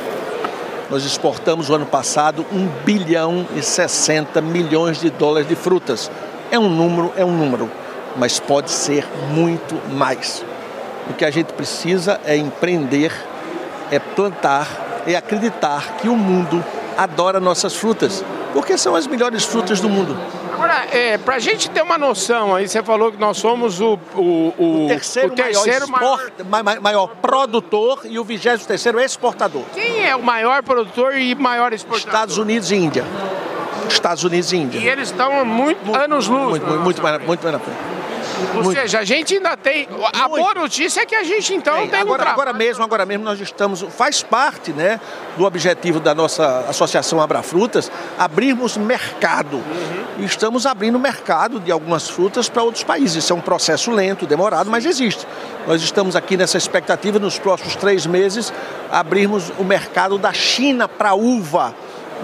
Nós 0.91 1.05
exportamos 1.05 1.69
o 1.69 1.75
ano 1.75 1.85
passado 1.85 2.47
1 2.51 2.67
bilhão 2.85 3.47
e 3.55 3.63
60 3.63 4.41
milhões 4.41 4.99
de 4.99 5.11
dólares 5.11 5.47
de 5.47 5.55
frutas. 5.55 6.11
É 6.51 6.59
um 6.59 6.69
número, 6.71 7.13
é 7.15 7.23
um 7.23 7.37
número, 7.37 7.71
mas 8.17 8.41
pode 8.41 8.71
ser 8.71 9.07
muito 9.31 9.75
mais. 9.93 10.43
O 11.11 11.13
que 11.13 11.27
a 11.27 11.31
gente 11.31 11.53
precisa 11.53 12.19
é 12.25 12.37
empreender, 12.37 13.13
é 13.91 13.99
plantar, 13.99 15.03
é 15.07 15.15
acreditar 15.15 15.97
que 15.99 16.09
o 16.09 16.17
mundo 16.17 16.65
adora 16.97 17.39
nossas 17.39 17.77
frutas, 17.77 18.25
porque 18.55 18.79
são 18.79 18.95
as 18.95 19.07
melhores 19.07 19.45
frutas 19.45 19.81
do 19.81 19.91
mundo. 19.91 20.17
Agora, 20.59 20.89
é, 20.91 21.17
para 21.17 21.37
a 21.37 21.39
gente 21.39 21.71
ter 21.71 21.81
uma 21.83 21.97
noção, 21.97 22.53
aí 22.53 22.67
você 22.67 22.83
falou 22.83 23.13
que 23.13 23.19
nós 23.19 23.37
somos 23.39 23.81
o, 23.81 23.97
o, 24.17 24.21
o, 24.59 24.85
o 24.87 24.89
terceiro, 24.89 25.33
o 25.33 25.37
terceiro 25.37 25.89
maior, 25.89 26.31
maior... 26.51 26.81
maior, 26.81 27.07
produtor 27.23 28.01
e 28.05 28.19
o 28.19 28.25
vigésimo 28.25 28.67
terceiro 28.67 28.99
exportador. 28.99 29.63
Quem 29.73 30.05
é 30.05 30.17
o 30.17 30.23
maior 30.23 30.65
produtor 30.65 31.17
e 31.17 31.33
maior 31.37 31.73
exportador? 31.73 32.09
Estados 32.09 32.39
Unidos 32.39 32.73
e 32.73 32.75
Índia. 32.75 33.05
Estados 33.89 34.25
Unidos 34.25 34.53
e 34.53 34.57
Índia. 34.57 34.79
E 34.81 34.89
eles 34.89 35.11
estão 35.11 35.45
muito, 35.45 35.85
muito 35.87 35.97
anos 35.97 36.27
luz. 36.27 36.51
Muito, 36.51 36.67
muito, 36.67 36.83
muito, 36.83 37.03
mais, 37.03 37.25
muito 37.25 37.43
mais 37.43 37.53
na 37.53 37.61
frente. 37.61 37.98
Ou 38.57 38.65
Muito. 38.65 38.81
seja, 38.81 39.01
a 39.01 39.05
gente 39.05 39.35
ainda 39.35 39.57
tem. 39.57 39.89
A 40.13 40.29
boa 40.29 40.55
notícia 40.55 41.01
é 41.01 41.07
que 41.07 41.15
a 41.15 41.25
gente 41.25 41.55
então 41.55 41.75
tem, 41.77 41.89
tem 41.89 42.01
agora, 42.01 42.25
um 42.25 42.29
agora 42.29 42.53
mesmo, 42.53 42.85
agora 42.85 43.05
mesmo 43.05 43.25
nós 43.25 43.41
estamos. 43.41 43.83
Faz 43.83 44.23
parte 44.23 44.73
né, 44.73 45.01
do 45.37 45.45
objetivo 45.45 46.01
da 46.01 46.15
nossa 46.15 46.65
associação 46.69 47.21
Abrafrutas 47.21 47.91
abrirmos 48.19 48.77
mercado. 48.77 49.57
Uhum. 49.57 50.25
Estamos 50.25 50.67
abrindo 50.67 50.99
mercado 50.99 51.61
de 51.61 51.71
algumas 51.71 52.09
frutas 52.09 52.49
para 52.49 52.63
outros 52.63 52.85
países. 52.85 53.25
Isso 53.25 53.33
é 53.33 53.37
um 53.37 53.41
processo 53.41 53.91
lento, 53.91 54.27
demorado, 54.27 54.71
mas 54.71 54.85
existe. 54.85 55.27
Nós 55.67 55.83
estamos 55.83 56.17
aqui 56.17 56.37
nessa 56.37 56.57
expectativa, 56.59 57.19
nos 57.19 57.39
próximos 57.39 57.77
três 57.77 58.07
meses, 58.07 58.53
abrirmos 58.91 59.51
o 59.59 59.65
mercado 59.65 60.19
da 60.19 60.33
China 60.33 60.89
para 60.89 61.15
uva 61.15 61.75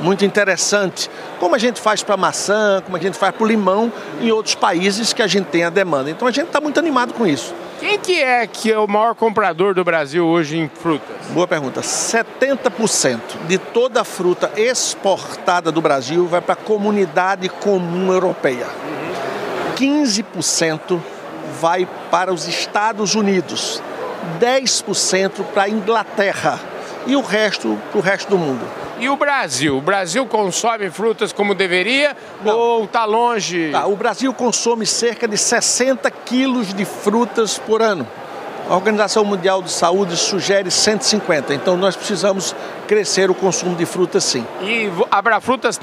muito 0.00 0.24
interessante. 0.24 1.10
Como 1.38 1.54
a 1.54 1.58
gente 1.58 1.80
faz 1.80 2.02
para 2.02 2.16
maçã, 2.16 2.82
como 2.84 2.96
a 2.96 3.00
gente 3.00 3.16
faz 3.18 3.34
para 3.34 3.44
o 3.44 3.46
limão 3.46 3.92
em 4.20 4.30
outros 4.30 4.54
países 4.54 5.12
que 5.12 5.22
a 5.22 5.26
gente 5.26 5.46
tem 5.46 5.64
a 5.64 5.70
demanda. 5.70 6.10
Então 6.10 6.26
a 6.26 6.30
gente 6.30 6.46
está 6.46 6.60
muito 6.60 6.78
animado 6.78 7.14
com 7.14 7.26
isso. 7.26 7.54
Quem 7.80 7.98
que 7.98 8.22
é 8.22 8.46
que 8.46 8.72
é 8.72 8.78
o 8.78 8.86
maior 8.86 9.14
comprador 9.14 9.74
do 9.74 9.84
Brasil 9.84 10.24
hoje 10.26 10.58
em 10.58 10.68
frutas? 10.68 11.16
Boa 11.30 11.46
pergunta. 11.46 11.80
70% 11.80 13.20
de 13.46 13.58
toda 13.58 14.00
a 14.00 14.04
fruta 14.04 14.50
exportada 14.56 15.70
do 15.70 15.82
Brasil 15.82 16.26
vai 16.26 16.40
para 16.40 16.54
a 16.54 16.56
comunidade 16.56 17.48
comum 17.48 18.12
europeia. 18.12 18.66
Uhum. 18.66 19.74
15% 19.74 21.00
vai 21.60 21.86
para 22.10 22.32
os 22.32 22.46
Estados 22.46 23.14
Unidos. 23.14 23.82
10% 24.40 25.44
para 25.52 25.64
a 25.64 25.68
Inglaterra 25.68 26.60
e 27.06 27.14
o 27.16 27.20
resto 27.20 27.78
para 27.90 27.98
o 27.98 28.02
resto 28.02 28.30
do 28.30 28.38
mundo. 28.38 28.83
E 28.98 29.08
o 29.08 29.16
Brasil? 29.16 29.76
O 29.76 29.80
Brasil 29.80 30.24
consome 30.26 30.90
frutas 30.90 31.32
como 31.32 31.54
deveria 31.54 32.16
Não. 32.42 32.56
ou 32.56 32.84
está 32.84 33.04
longe? 33.04 33.70
Tá, 33.70 33.86
o 33.86 33.96
Brasil 33.96 34.32
consome 34.32 34.86
cerca 34.86 35.26
de 35.26 35.36
60 35.36 36.10
quilos 36.10 36.72
de 36.72 36.84
frutas 36.84 37.58
por 37.58 37.82
ano. 37.82 38.06
A 38.68 38.74
Organização 38.74 39.26
Mundial 39.26 39.60
de 39.60 39.70
Saúde 39.70 40.16
sugere 40.16 40.70
150, 40.70 41.52
então 41.52 41.76
nós 41.76 41.94
precisamos 41.94 42.56
crescer 42.88 43.30
o 43.30 43.34
consumo 43.34 43.76
de 43.76 43.84
frutas 43.84 44.24
sim. 44.24 44.46
E 44.62 44.90
a 45.10 45.18
Abrafrutas 45.18 45.78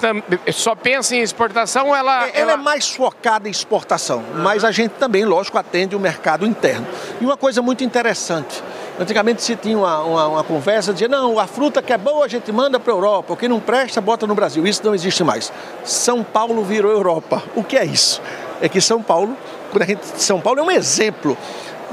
só 0.51 0.73
pensa 0.73 1.15
em 1.15 1.19
exportação 1.19 1.95
ela, 1.95 2.25
é, 2.25 2.29
ela... 2.29 2.39
ela 2.39 2.51
é 2.53 2.57
mais 2.57 2.89
focada 2.89 3.47
em 3.47 3.51
exportação, 3.51 4.23
mas 4.37 4.63
a 4.63 4.71
gente 4.71 4.93
também, 4.93 5.25
lógico, 5.25 5.59
atende 5.59 5.95
o 5.95 5.99
mercado 5.99 6.43
interno. 6.43 6.87
E 7.19 7.23
uma 7.23 7.37
coisa 7.37 7.61
muito 7.61 7.83
interessante, 7.83 8.63
Antigamente 9.01 9.41
se 9.41 9.55
tinha 9.55 9.75
uma, 9.75 9.99
uma, 10.03 10.27
uma, 10.27 10.43
conversa, 10.43 10.93
dizia, 10.93 11.07
não, 11.07 11.39
a 11.39 11.47
fruta 11.47 11.81
que 11.81 11.91
é 11.91 11.97
boa 11.97 12.23
a 12.23 12.27
gente 12.27 12.51
manda 12.51 12.79
para 12.79 12.93
a 12.93 12.95
Europa, 12.95 13.33
o 13.33 13.35
que 13.35 13.47
não 13.47 13.59
presta, 13.59 13.99
bota 13.99 14.27
no 14.27 14.35
Brasil. 14.35 14.67
Isso 14.67 14.85
não 14.85 14.93
existe 14.93 15.23
mais. 15.23 15.51
São 15.83 16.23
Paulo 16.23 16.63
virou 16.63 16.91
Europa. 16.91 17.41
O 17.55 17.63
que 17.63 17.75
é 17.75 17.83
isso? 17.83 18.21
É 18.61 18.69
que 18.69 18.79
São 18.79 19.01
Paulo, 19.01 19.35
quando 19.71 19.81
a 19.81 19.85
gente. 19.87 20.05
São 20.05 20.39
Paulo 20.39 20.59
é 20.59 20.63
um 20.63 20.69
exemplo 20.69 21.35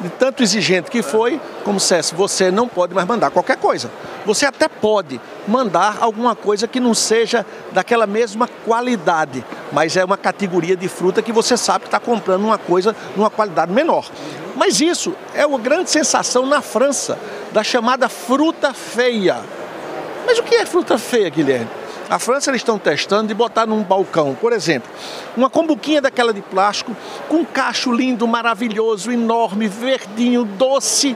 de 0.02 0.08
tanto 0.10 0.42
exigente 0.42 0.90
que 0.90 1.02
foi, 1.02 1.40
como 1.64 1.80
se 1.80 2.14
você 2.14 2.50
não 2.50 2.68
pode 2.68 2.94
mais 2.94 3.06
mandar 3.06 3.30
qualquer 3.30 3.56
coisa. 3.56 3.90
Você 4.24 4.46
até 4.46 4.68
pode 4.68 5.20
mandar 5.46 5.98
alguma 6.00 6.36
coisa 6.36 6.68
que 6.68 6.78
não 6.78 6.94
seja 6.94 7.44
daquela 7.72 8.06
mesma 8.06 8.48
qualidade, 8.64 9.44
mas 9.72 9.96
é 9.96 10.04
uma 10.04 10.16
categoria 10.16 10.76
de 10.76 10.88
fruta 10.88 11.22
que 11.22 11.32
você 11.32 11.56
sabe 11.56 11.80
que 11.80 11.88
está 11.88 11.98
comprando 11.98 12.44
uma 12.44 12.58
coisa 12.58 12.94
numa 13.16 13.30
qualidade 13.30 13.72
menor. 13.72 14.08
Mas 14.54 14.80
isso 14.80 15.14
é 15.34 15.46
uma 15.46 15.58
grande 15.58 15.90
sensação 15.90 16.44
na 16.46 16.60
França, 16.60 17.18
da 17.52 17.62
chamada 17.62 18.08
fruta 18.08 18.74
feia. 18.74 19.36
Mas 20.26 20.38
o 20.38 20.42
que 20.42 20.56
é 20.56 20.66
fruta 20.66 20.98
feia, 20.98 21.30
Guilherme? 21.30 21.70
A 22.10 22.18
França 22.18 22.50
eles 22.50 22.60
estão 22.60 22.78
testando 22.78 23.28
de 23.28 23.34
botar 23.34 23.66
num 23.66 23.82
balcão, 23.82 24.34
por 24.34 24.52
exemplo, 24.54 24.90
uma 25.36 25.50
combuquinha 25.50 26.00
daquela 26.00 26.32
de 26.32 26.40
plástico 26.40 26.96
com 27.28 27.36
um 27.36 27.44
cacho 27.44 27.92
lindo, 27.92 28.26
maravilhoso, 28.26 29.12
enorme, 29.12 29.68
verdinho, 29.68 30.44
doce, 30.44 31.14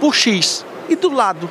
por 0.00 0.14
X. 0.14 0.64
E 0.88 0.96
do 0.96 1.12
lado, 1.12 1.50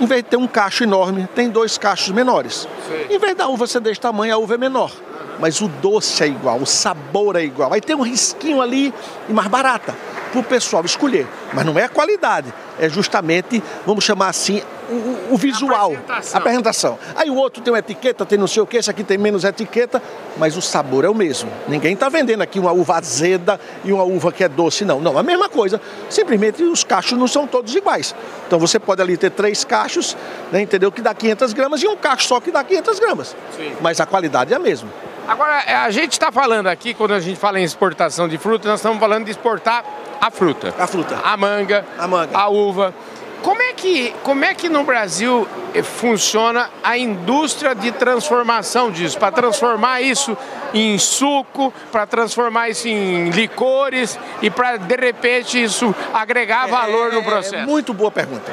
em 0.00 0.06
vez 0.06 0.22
de 0.22 0.30
ter 0.30 0.36
um 0.36 0.46
cacho 0.46 0.84
enorme, 0.84 1.28
tem 1.34 1.48
dois 1.48 1.76
cachos 1.76 2.10
menores. 2.10 2.68
Sim. 2.86 3.14
Em 3.14 3.18
vez 3.18 3.34
da 3.34 3.48
uva 3.48 3.66
ser 3.66 3.80
desse 3.80 4.00
tamanho, 4.00 4.32
a 4.32 4.38
uva 4.38 4.54
é 4.54 4.58
menor. 4.58 4.92
Mas 5.40 5.60
o 5.60 5.66
doce 5.66 6.22
é 6.22 6.28
igual, 6.28 6.60
o 6.60 6.66
sabor 6.66 7.34
é 7.34 7.42
igual. 7.42 7.72
Aí 7.72 7.80
tem 7.80 7.96
um 7.96 8.02
risquinho 8.02 8.62
ali 8.62 8.94
e 9.28 9.32
mais 9.32 9.48
barata 9.48 9.92
para 10.34 10.40
o 10.40 10.44
pessoal 10.44 10.84
escolher. 10.84 11.28
Mas 11.52 11.64
não 11.64 11.78
é 11.78 11.84
a 11.84 11.88
qualidade, 11.88 12.52
é 12.78 12.88
justamente, 12.88 13.62
vamos 13.86 14.02
chamar 14.02 14.28
assim, 14.28 14.60
o, 14.90 15.34
o 15.34 15.36
visual, 15.36 15.92
a 15.92 15.94
apresentação. 15.94 16.38
apresentação. 16.38 16.98
Aí 17.14 17.30
o 17.30 17.36
outro 17.36 17.62
tem 17.62 17.72
uma 17.72 17.78
etiqueta, 17.78 18.26
tem 18.26 18.36
não 18.36 18.48
sei 18.48 18.60
o 18.60 18.66
que, 18.66 18.76
esse 18.76 18.90
aqui 18.90 19.04
tem 19.04 19.16
menos 19.16 19.44
etiqueta, 19.44 20.02
mas 20.36 20.56
o 20.56 20.60
sabor 20.60 21.04
é 21.04 21.08
o 21.08 21.14
mesmo. 21.14 21.48
Ninguém 21.68 21.94
está 21.94 22.08
vendendo 22.08 22.42
aqui 22.42 22.58
uma 22.58 22.72
uva 22.72 22.98
azeda 22.98 23.60
e 23.84 23.92
uma 23.92 24.02
uva 24.02 24.32
que 24.32 24.42
é 24.42 24.48
doce, 24.48 24.84
não. 24.84 25.00
Não, 25.00 25.16
a 25.16 25.22
mesma 25.22 25.48
coisa. 25.48 25.80
Simplesmente 26.10 26.62
os 26.64 26.82
cachos 26.82 27.16
não 27.16 27.28
são 27.28 27.46
todos 27.46 27.72
iguais. 27.74 28.14
Então 28.46 28.58
você 28.58 28.80
pode 28.80 29.00
ali 29.00 29.16
ter 29.16 29.30
três 29.30 29.64
cachos, 29.64 30.16
né, 30.50 30.60
entendeu? 30.60 30.90
Que 30.90 31.00
dá 31.00 31.14
500 31.14 31.52
gramas 31.52 31.80
e 31.80 31.86
um 31.86 31.96
cacho 31.96 32.26
só 32.26 32.40
que 32.40 32.50
dá 32.50 32.64
500 32.64 32.98
gramas. 32.98 33.36
Sim. 33.56 33.72
Mas 33.80 34.00
a 34.00 34.06
qualidade 34.06 34.52
é 34.52 34.56
a 34.56 34.60
mesma. 34.60 34.88
Agora, 35.26 35.62
é, 35.66 35.74
a 35.74 35.90
gente 35.90 36.12
está 36.12 36.30
falando 36.30 36.66
aqui, 36.66 36.92
quando 36.92 37.14
a 37.14 37.20
gente 37.20 37.38
fala 37.38 37.58
em 37.58 37.64
exportação 37.64 38.28
de 38.28 38.36
fruta, 38.36 38.68
nós 38.68 38.80
estamos 38.80 38.98
falando 38.98 39.24
de 39.24 39.30
exportar 39.30 39.84
a 40.20 40.30
fruta. 40.30 40.74
A 40.78 40.86
fruta. 40.86 41.18
A 41.22 41.36
manga. 41.36 41.84
A 41.98 42.06
manga. 42.06 42.36
A 42.36 42.48
uva. 42.48 42.94
Como 43.42 43.60
é 43.60 43.74
que, 43.74 44.14
como 44.22 44.42
é 44.42 44.54
que 44.54 44.70
no 44.70 44.84
Brasil 44.84 45.46
eh, 45.74 45.82
funciona 45.82 46.70
a 46.82 46.96
indústria 46.96 47.74
de 47.74 47.92
transformação 47.92 48.90
disso? 48.90 49.18
Para 49.18 49.32
transformar 49.32 50.00
isso 50.00 50.36
em 50.72 50.96
suco, 50.98 51.72
para 51.92 52.06
transformar 52.06 52.70
isso 52.70 52.88
em 52.88 53.28
licores 53.30 54.18
e 54.40 54.48
para, 54.48 54.78
de 54.78 54.96
repente, 54.96 55.62
isso 55.62 55.94
agregar 56.14 56.66
valor 56.68 57.12
é, 57.12 57.14
no 57.16 57.22
processo? 57.22 57.56
É 57.56 57.66
muito 57.66 57.92
boa 57.92 58.10
pergunta. 58.10 58.50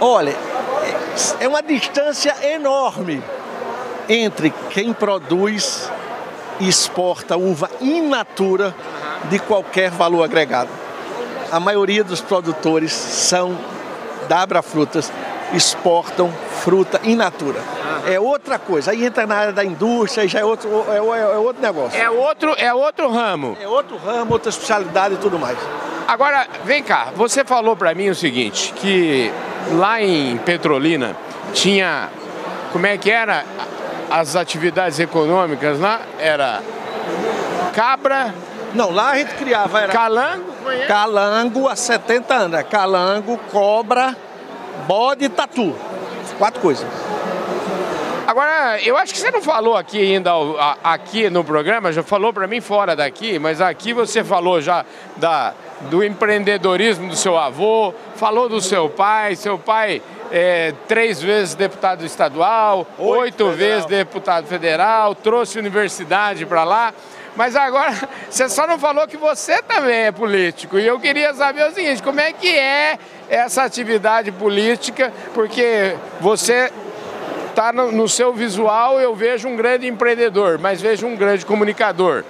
Olha, 0.00 0.36
é 1.40 1.48
uma 1.48 1.62
distância 1.62 2.34
enorme 2.54 3.20
entre 4.08 4.54
quem 4.70 4.92
produz 4.92 5.90
exporta 6.60 7.36
uva 7.36 7.70
in 7.80 8.08
natura 8.08 8.74
de 9.30 9.38
qualquer 9.38 9.90
valor 9.90 10.22
agregado. 10.22 10.70
A 11.50 11.58
maioria 11.58 12.04
dos 12.04 12.20
produtores 12.20 12.92
são 12.92 13.56
da 14.28 14.42
Abra 14.42 14.62
Frutas, 14.62 15.10
exportam 15.52 16.30
fruta 16.60 17.00
in 17.04 17.16
natura. 17.16 17.60
É 18.06 18.20
outra 18.20 18.58
coisa. 18.58 18.90
Aí 18.90 19.04
entra 19.04 19.26
na 19.26 19.34
área 19.34 19.52
da 19.52 19.64
indústria 19.64 20.24
e 20.24 20.28
já 20.28 20.40
é 20.40 20.44
outro, 20.44 20.84
é, 20.88 20.96
é, 20.96 21.20
é, 21.20 21.38
outro 21.38 21.62
negócio. 21.62 21.98
É 21.98 22.10
outro, 22.10 22.54
é 22.58 22.72
outro 22.72 23.10
ramo. 23.10 23.56
É 23.60 23.66
outro 23.66 23.96
ramo, 23.96 24.32
outra 24.32 24.50
especialidade 24.50 25.14
e 25.14 25.18
tudo 25.18 25.38
mais. 25.38 25.58
Agora, 26.06 26.46
vem 26.64 26.82
cá, 26.82 27.08
você 27.14 27.44
falou 27.44 27.76
para 27.76 27.94
mim 27.94 28.08
o 28.08 28.14
seguinte, 28.14 28.72
que 28.76 29.30
lá 29.72 30.00
em 30.00 30.38
Petrolina 30.38 31.14
tinha, 31.52 32.08
como 32.72 32.86
é 32.86 32.96
que 32.96 33.10
era? 33.10 33.44
As 34.10 34.36
atividades 34.36 34.98
econômicas 34.98 35.78
lá 35.78 36.00
era 36.18 36.62
cabra, 37.74 38.34
não, 38.74 38.90
lá 38.90 39.10
a 39.10 39.18
gente 39.18 39.34
criava. 39.34 39.80
Era 39.80 39.92
calango? 39.92 40.52
Calango 40.86 41.68
há 41.68 41.76
70 41.76 42.34
anos. 42.34 42.58
É 42.58 42.62
calango, 42.62 43.38
cobra, 43.50 44.16
bode 44.86 45.24
e 45.24 45.28
tatu. 45.28 45.74
Quatro 46.38 46.60
coisas. 46.60 46.86
Agora, 48.26 48.78
eu 48.82 48.94
acho 48.98 49.14
que 49.14 49.18
você 49.18 49.30
não 49.30 49.40
falou 49.40 49.74
aqui 49.74 49.98
ainda, 49.98 50.32
aqui 50.84 51.30
no 51.30 51.42
programa, 51.42 51.90
já 51.90 52.02
falou 52.02 52.30
para 52.30 52.46
mim 52.46 52.60
fora 52.60 52.94
daqui, 52.94 53.38
mas 53.38 53.58
aqui 53.58 53.94
você 53.94 54.22
falou 54.22 54.60
já 54.60 54.84
da, 55.16 55.54
do 55.90 56.04
empreendedorismo 56.04 57.08
do 57.08 57.16
seu 57.16 57.38
avô, 57.38 57.94
falou 58.16 58.46
do 58.46 58.60
seu 58.60 58.90
pai, 58.90 59.34
seu 59.34 59.58
pai 59.58 60.02
é, 60.30 60.74
três 60.86 61.20
vezes 61.20 61.54
deputado 61.54 62.04
estadual, 62.04 62.86
oito, 62.98 63.44
oito 63.44 63.50
vezes 63.50 63.86
deputado 63.86 64.46
federal, 64.46 65.14
trouxe 65.14 65.58
universidade 65.58 66.44
para 66.46 66.64
lá. 66.64 66.94
Mas 67.36 67.54
agora, 67.54 67.94
você 68.28 68.48
só 68.48 68.66
não 68.66 68.78
falou 68.78 69.06
que 69.06 69.16
você 69.16 69.62
também 69.62 70.06
é 70.06 70.12
político. 70.12 70.78
E 70.78 70.86
eu 70.86 70.98
queria 70.98 71.32
saber 71.34 71.64
o 71.68 71.72
seguinte: 71.72 72.02
como 72.02 72.20
é 72.20 72.32
que 72.32 72.48
é 72.48 72.98
essa 73.28 73.62
atividade 73.62 74.32
política? 74.32 75.12
Porque 75.34 75.94
você 76.20 76.72
está 77.48 77.72
no, 77.72 77.90
no 77.90 78.08
seu 78.08 78.32
visual, 78.32 79.00
eu 79.00 79.14
vejo 79.14 79.48
um 79.48 79.56
grande 79.56 79.86
empreendedor, 79.86 80.58
mas 80.58 80.80
vejo 80.80 81.06
um 81.06 81.16
grande 81.16 81.44
comunicador. 81.44 82.24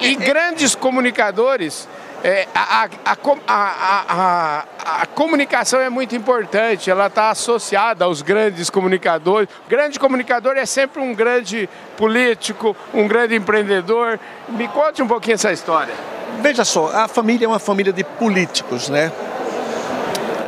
E 0.00 0.14
grandes 0.14 0.74
comunicadores 0.74 1.86
é, 2.22 2.46
a, 2.54 2.88
a, 3.04 3.16
a, 3.48 4.64
a, 5.02 5.06
comunicação 5.06 5.80
é 5.80 5.88
muito 5.88 6.14
importante, 6.14 6.90
ela 6.90 7.06
está 7.06 7.30
associada 7.30 8.04
aos 8.04 8.20
grandes 8.20 8.68
comunicadores. 8.68 9.48
O 9.66 9.70
grande 9.70 9.98
comunicador 9.98 10.56
é 10.56 10.66
sempre 10.66 11.00
um 11.00 11.14
grande 11.14 11.68
político, 11.96 12.76
um 12.92 13.08
grande 13.08 13.34
empreendedor. 13.34 14.20
Me 14.48 14.68
conte 14.68 15.02
um 15.02 15.06
pouquinho 15.06 15.34
essa 15.34 15.52
história. 15.52 15.94
Veja 16.40 16.64
só, 16.64 16.90
a 16.94 17.08
família 17.08 17.46
é 17.46 17.48
uma 17.48 17.58
família 17.58 17.92
de 17.92 18.04
políticos, 18.04 18.88
né? 18.88 19.10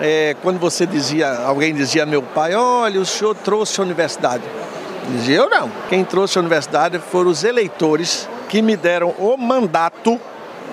É, 0.00 0.36
quando 0.42 0.58
você 0.58 0.84
dizia, 0.84 1.32
alguém 1.44 1.72
dizia 1.72 2.04
meu 2.04 2.22
pai, 2.22 2.54
olha, 2.54 3.00
o 3.00 3.06
senhor 3.06 3.34
trouxe 3.34 3.80
a 3.80 3.84
universidade. 3.84 4.42
Dizia 5.08 5.36
eu 5.36 5.48
não. 5.48 5.70
Quem 5.88 6.04
trouxe 6.04 6.38
a 6.38 6.40
universidade 6.40 6.98
foram 6.98 7.30
os 7.30 7.44
eleitores 7.44 8.28
que 8.48 8.60
me 8.60 8.76
deram 8.76 9.14
o 9.18 9.36
mandato 9.36 10.20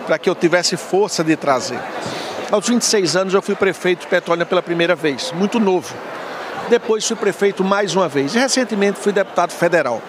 para 0.09 0.17
que 0.17 0.27
eu 0.27 0.33
tivesse 0.33 0.75
força 0.75 1.23
de 1.23 1.35
trazer. 1.35 1.79
Aos 2.51 2.67
26 2.67 3.15
anos 3.15 3.33
eu 3.35 3.43
fui 3.43 3.53
prefeito 3.53 4.01
de 4.01 4.07
Petrolina 4.07 4.43
pela 4.43 4.59
primeira 4.59 4.95
vez, 4.95 5.31
muito 5.33 5.59
novo. 5.59 5.93
Depois 6.67 7.07
fui 7.07 7.15
prefeito 7.15 7.63
mais 7.63 7.95
uma 7.95 8.09
vez 8.09 8.33
e 8.33 8.39
recentemente 8.39 8.97
fui 8.97 9.11
deputado 9.11 9.51
federal. 9.51 10.01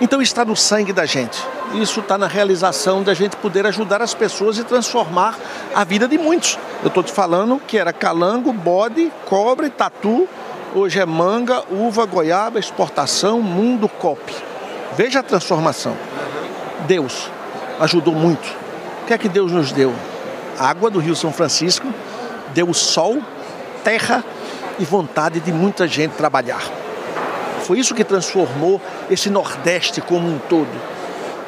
Então 0.00 0.22
está 0.22 0.46
no 0.46 0.56
sangue 0.56 0.94
da 0.94 1.04
gente. 1.04 1.38
Isso 1.74 2.00
está 2.00 2.16
na 2.16 2.26
realização 2.26 3.02
da 3.02 3.12
gente 3.12 3.36
poder 3.36 3.66
ajudar 3.66 4.00
as 4.00 4.14
pessoas 4.14 4.56
e 4.56 4.64
transformar 4.64 5.38
a 5.74 5.84
vida 5.84 6.08
de 6.08 6.16
muitos. 6.16 6.58
Eu 6.82 6.88
estou 6.88 7.02
te 7.02 7.12
falando 7.12 7.60
que 7.66 7.76
era 7.76 7.92
calango, 7.92 8.50
bode, 8.50 9.12
cobre, 9.26 9.68
tatu. 9.68 10.26
Hoje 10.74 10.98
é 10.98 11.04
manga, 11.04 11.62
uva, 11.70 12.06
goiaba, 12.06 12.58
exportação, 12.58 13.42
mundo, 13.42 13.90
cop. 13.90 14.22
Veja 14.96 15.20
a 15.20 15.22
transformação. 15.22 15.94
Deus 16.86 17.30
ajudou 17.78 18.14
muito. 18.14 18.63
O 19.04 19.06
que 19.06 19.12
é 19.12 19.18
que 19.18 19.28
Deus 19.28 19.52
nos 19.52 19.70
deu? 19.70 19.94
água 20.58 20.90
do 20.90 20.98
Rio 20.98 21.14
São 21.14 21.32
Francisco, 21.32 21.86
deu 22.52 22.72
sol, 22.72 23.18
terra 23.82 24.24
e 24.78 24.84
vontade 24.84 25.40
de 25.40 25.52
muita 25.52 25.86
gente 25.86 26.12
trabalhar. 26.12 26.62
Foi 27.60 27.78
isso 27.78 27.94
que 27.94 28.04
transformou 28.04 28.80
esse 29.10 29.30
Nordeste 29.30 30.00
como 30.00 30.26
um 30.28 30.38
todo. 30.38 30.94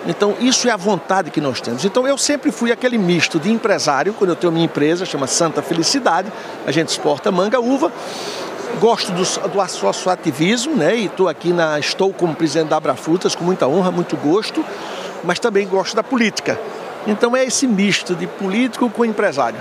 Então, 0.07 0.37
isso 0.39 0.69
é 0.69 0.71
a 0.71 0.77
vontade 0.77 1.31
que 1.31 1.41
nós 1.41 1.61
temos. 1.61 1.85
Então, 1.85 2.07
eu 2.07 2.17
sempre 2.17 2.53
fui 2.53 2.71
aquele 2.71 2.97
misto 2.97 3.41
de 3.41 3.51
empresário, 3.51 4.13
quando 4.13 4.31
eu 4.31 4.37
tenho 4.37 4.53
minha 4.53 4.65
empresa, 4.65 5.05
chama 5.05 5.27
Santa 5.27 5.63
Felicidade, 5.63 6.33
a 6.65 6.71
gente 6.71 6.91
exporta 6.91 7.33
manga, 7.33 7.59
uva. 7.59 7.91
Gosto 8.79 9.11
do, 9.13 9.49
do 9.49 9.61
associativismo, 9.61 10.77
né? 10.77 10.97
E 10.97 11.07
estou 11.07 11.29
aqui 11.29 11.53
na. 11.53 11.79
Estou 11.79 12.13
como 12.13 12.35
presidente 12.35 12.69
da 12.69 12.77
Abrafrutas 12.77 13.35
com 13.35 13.43
muita 13.43 13.67
honra, 13.67 13.91
muito 13.91 14.17
gosto, 14.17 14.65
mas 15.25 15.39
também 15.39 15.67
gosto 15.67 15.97
da 15.97 16.03
política. 16.03 16.59
Então 17.07 17.37
é 17.37 17.45
esse 17.45 17.67
misto 17.67 18.15
de 18.15 18.27
político 18.27 18.91
com 18.91 19.05
empresário. 19.05 19.61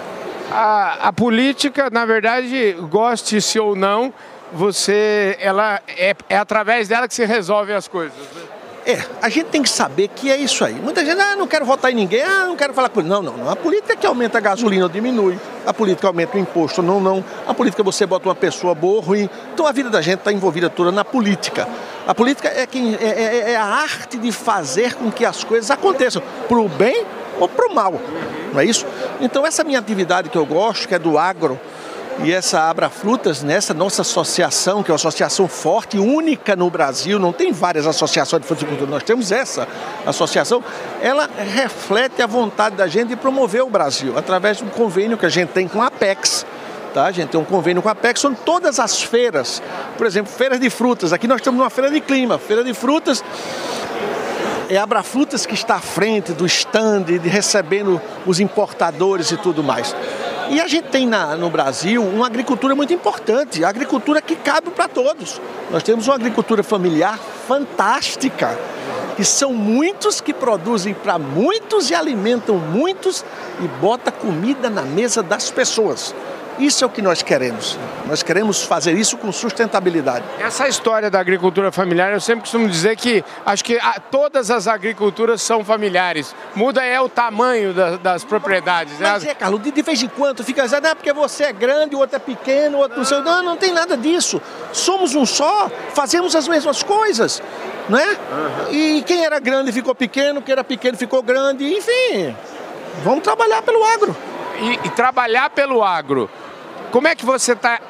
A, 0.51 1.09
a 1.09 1.13
política, 1.13 1.89
na 1.89 2.05
verdade, 2.05 2.75
goste-se 2.89 3.59
ou 3.59 3.75
não, 3.75 4.13
você, 4.53 5.37
ela 5.39 5.81
é, 5.87 6.15
é 6.29 6.37
através 6.37 6.87
dela 6.87 7.07
que 7.07 7.13
se 7.13 7.25
resolve 7.25 7.73
as 7.73 7.87
coisas. 7.87 8.17
Né? 8.17 8.41
É, 8.87 9.03
a 9.19 9.29
gente 9.29 9.47
tem 9.47 9.63
que 9.63 9.69
saber 9.69 10.09
que 10.09 10.29
é 10.29 10.37
isso 10.37 10.63
aí. 10.63 10.75
Muita 10.75 11.03
gente, 11.03 11.19
ah, 11.19 11.35
não 11.35 11.47
quero 11.47 11.65
votar 11.65 11.91
em 11.91 11.95
ninguém, 11.95 12.21
ah, 12.21 12.45
não 12.45 12.55
quero 12.55 12.71
falar 12.71 12.89
com 12.89 12.99
ele. 12.99 13.09
Não, 13.09 13.19
não, 13.19 13.35
não. 13.35 13.49
A 13.49 13.55
política 13.55 13.93
é 13.93 13.95
que 13.95 14.05
aumenta 14.05 14.37
a 14.37 14.41
gasolina 14.41 14.83
ou 14.83 14.89
diminui. 14.89 15.39
A 15.65 15.73
política 15.73 16.07
aumenta 16.07 16.37
o 16.37 16.39
imposto, 16.39 16.83
não, 16.83 16.99
não. 16.99 17.25
A 17.47 17.53
política 17.53 17.81
você 17.81 18.05
bota 18.05 18.29
uma 18.29 18.35
pessoa 18.35 18.75
boa 18.75 18.97
ou 18.97 18.99
ruim. 18.99 19.27
Então 19.53 19.65
a 19.65 19.71
vida 19.71 19.89
da 19.89 20.03
gente 20.03 20.19
está 20.19 20.31
envolvida 20.31 20.69
toda 20.69 20.91
na 20.91 21.03
política. 21.03 21.67
A 22.05 22.13
política 22.13 22.47
é, 22.47 22.67
quem, 22.67 22.93
é, 22.93 23.07
é, 23.07 23.51
é 23.53 23.55
a 23.55 23.65
arte 23.65 24.19
de 24.19 24.31
fazer 24.31 24.93
com 24.93 25.11
que 25.11 25.25
as 25.25 25.43
coisas 25.43 25.71
aconteçam, 25.71 26.21
para 26.47 26.59
o 26.59 26.69
bem 26.69 27.03
ou 27.39 27.47
para 27.47 27.67
o 27.67 27.73
mal. 27.73 27.93
Não 28.53 28.59
é 28.59 28.65
isso? 28.65 28.85
Então 29.19 29.45
essa 29.45 29.63
minha 29.63 29.79
atividade 29.79 30.29
que 30.29 30.37
eu 30.37 30.45
gosto, 30.45 30.87
que 30.87 30.95
é 30.95 30.99
do 30.99 31.17
agro, 31.17 31.59
e 32.23 32.31
essa 32.31 32.61
Abra 32.61 32.89
Frutas, 32.89 33.43
nessa 33.43 33.73
nossa 33.73 34.01
associação, 34.01 34.81
que 34.81 34.89
é 34.89 34.93
uma 34.93 34.95
associação 34.95 35.47
forte, 35.47 35.97
única 35.97 36.55
no 36.55 36.69
Brasil, 36.69 37.19
não 37.19 37.33
tem 37.33 37.51
várias 37.51 37.85
associações 37.85 38.41
de 38.41 38.47
fruticultura, 38.47 38.89
nós 38.89 39.03
temos 39.03 39.31
essa 39.31 39.67
associação, 40.05 40.63
ela 41.01 41.29
reflete 41.37 42.21
a 42.21 42.27
vontade 42.27 42.77
da 42.77 42.87
gente 42.87 43.09
de 43.09 43.15
promover 43.17 43.63
o 43.63 43.69
Brasil, 43.69 44.17
através 44.17 44.57
de 44.57 44.63
um 44.63 44.69
convênio 44.69 45.17
que 45.17 45.25
a 45.25 45.29
gente 45.29 45.49
tem 45.49 45.67
com 45.67 45.81
a 45.81 45.87
Apex. 45.87 46.45
Tá? 46.93 47.07
A 47.07 47.11
gente 47.11 47.29
tem 47.31 47.39
um 47.39 47.43
convênio 47.43 47.81
com 47.81 47.89
a 47.89 47.91
Apex, 47.91 48.21
são 48.21 48.33
todas 48.33 48.79
as 48.79 49.01
feiras, 49.01 49.61
por 49.97 50.07
exemplo, 50.07 50.31
feiras 50.31 50.57
de 50.57 50.69
frutas. 50.69 51.11
Aqui 51.11 51.27
nós 51.27 51.41
temos 51.41 51.59
uma 51.59 51.69
feira 51.69 51.91
de 51.91 51.99
clima, 51.99 52.39
feira 52.39 52.63
de 52.63 52.73
frutas 52.73 53.21
é 54.69 54.77
Abrafrutas 54.77 55.45
que 55.45 55.53
está 55.53 55.75
à 55.75 55.79
frente 55.79 56.33
do 56.33 56.45
stand, 56.45 57.03
de 57.03 57.29
recebendo 57.29 58.01
os 58.25 58.39
importadores 58.39 59.31
e 59.31 59.37
tudo 59.37 59.63
mais. 59.63 59.95
E 60.49 60.61
a 60.61 60.67
gente 60.67 60.89
tem 60.89 61.07
na, 61.07 61.35
no 61.35 61.49
Brasil 61.49 62.03
uma 62.03 62.27
agricultura 62.27 62.75
muito 62.75 62.93
importante, 62.93 63.63
a 63.63 63.69
agricultura 63.69 64.21
que 64.21 64.35
cabe 64.35 64.69
para 64.69 64.87
todos. 64.87 65.41
Nós 65.71 65.81
temos 65.81 66.07
uma 66.07 66.15
agricultura 66.15 66.61
familiar 66.61 67.17
fantástica, 67.47 68.57
que 69.15 69.23
são 69.23 69.53
muitos 69.53 70.21
que 70.21 70.33
produzem 70.33 70.93
para 70.93 71.17
muitos 71.17 71.89
e 71.89 71.95
alimentam 71.95 72.57
muitos 72.57 73.25
e 73.63 73.67
bota 73.79 74.11
comida 74.11 74.69
na 74.69 74.83
mesa 74.83 75.23
das 75.23 75.49
pessoas. 75.49 76.13
Isso 76.57 76.83
é 76.83 76.87
o 76.87 76.89
que 76.89 77.01
nós 77.01 77.21
queremos. 77.21 77.77
Nós 78.07 78.23
queremos 78.23 78.63
fazer 78.63 78.93
isso 78.93 79.17
com 79.17 79.31
sustentabilidade. 79.31 80.23
Essa 80.39 80.67
história 80.67 81.09
da 81.09 81.19
agricultura 81.19 81.71
familiar, 81.71 82.13
eu 82.13 82.21
sempre 82.21 82.41
costumo 82.41 82.69
dizer 82.69 82.95
que 82.95 83.23
acho 83.45 83.63
que 83.63 83.77
a, 83.77 83.99
todas 83.99 84.49
as 84.49 84.67
agriculturas 84.67 85.41
são 85.41 85.65
familiares. 85.65 86.33
Muda 86.55 86.83
é 86.83 87.01
o 87.01 87.09
tamanho 87.09 87.73
da, 87.73 87.97
das 87.97 88.23
propriedades. 88.23 88.97
Né? 88.99 89.11
Mas 89.11 89.23
né? 89.23 89.31
é, 89.31 89.33
Carlos, 89.33 89.61
de, 89.61 89.71
de, 89.71 89.81
vez 89.81 90.01
em 90.01 90.07
quando 90.07 90.43
fica 90.43 90.63
dizendo, 90.63 90.85
ah, 90.85 90.95
porque 90.95 91.11
você 91.11 91.45
é 91.45 91.53
grande, 91.53 91.95
o 91.95 91.99
outro 91.99 92.15
é 92.15 92.19
pequeno, 92.19 92.77
o 92.77 92.81
outro 92.81 92.97
não 92.97 93.05
sei. 93.05 93.19
Não, 93.21 93.43
não 93.43 93.57
tem 93.57 93.73
nada 93.73 93.97
disso. 93.97 94.41
Somos 94.71 95.13
um 95.15 95.25
só, 95.25 95.69
fazemos 95.93 96.35
as 96.35 96.47
mesmas 96.47 96.83
coisas. 96.83 97.41
Né? 97.89 98.05
Uhum. 98.31 98.73
E 98.73 99.03
quem 99.03 99.25
era 99.25 99.39
grande 99.39 99.71
ficou 99.71 99.93
pequeno, 99.93 100.41
quem 100.41 100.53
era 100.53 100.63
pequeno 100.63 100.97
ficou 100.97 101.21
grande, 101.21 101.65
enfim. 101.65 102.35
Vamos 103.03 103.23
trabalhar 103.23 103.61
pelo 103.61 103.83
agro. 103.83 104.15
e, 104.61 104.87
e 104.87 104.89
trabalhar 104.91 105.49
pelo 105.49 105.83
agro 105.83 106.29
como 106.95 107.09
é 107.09 107.13
que 107.13 107.25
você 107.25 107.51
está 107.51 107.81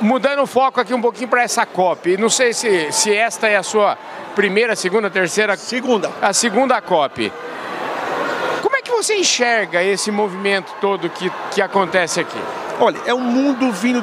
mudando 0.00 0.42
o 0.42 0.48
foco 0.48 0.80
aqui 0.80 0.92
um 0.92 1.00
pouquinho 1.00 1.28
para 1.28 1.44
essa 1.44 1.64
COP? 1.64 2.16
Não 2.16 2.28
sei 2.28 2.52
se, 2.52 2.90
se 2.90 3.14
esta 3.14 3.46
é 3.46 3.54
a 3.54 3.62
sua 3.62 3.96
primeira, 4.34 4.74
segunda, 4.74 5.08
terceira. 5.08 5.56
Segunda. 5.56 6.10
A 6.20 6.32
segunda 6.32 6.80
COP. 6.80 7.32
Como 8.60 8.74
é 8.74 8.82
que 8.82 8.90
você 8.90 9.14
enxerga 9.14 9.80
esse 9.80 10.10
movimento 10.10 10.74
todo 10.80 11.08
que, 11.08 11.30
que 11.52 11.62
acontece 11.62 12.18
aqui? 12.18 12.38
Olha, 12.80 12.98
é 13.06 13.14
o 13.14 13.20
mundo 13.20 13.70
vindo 13.70 14.02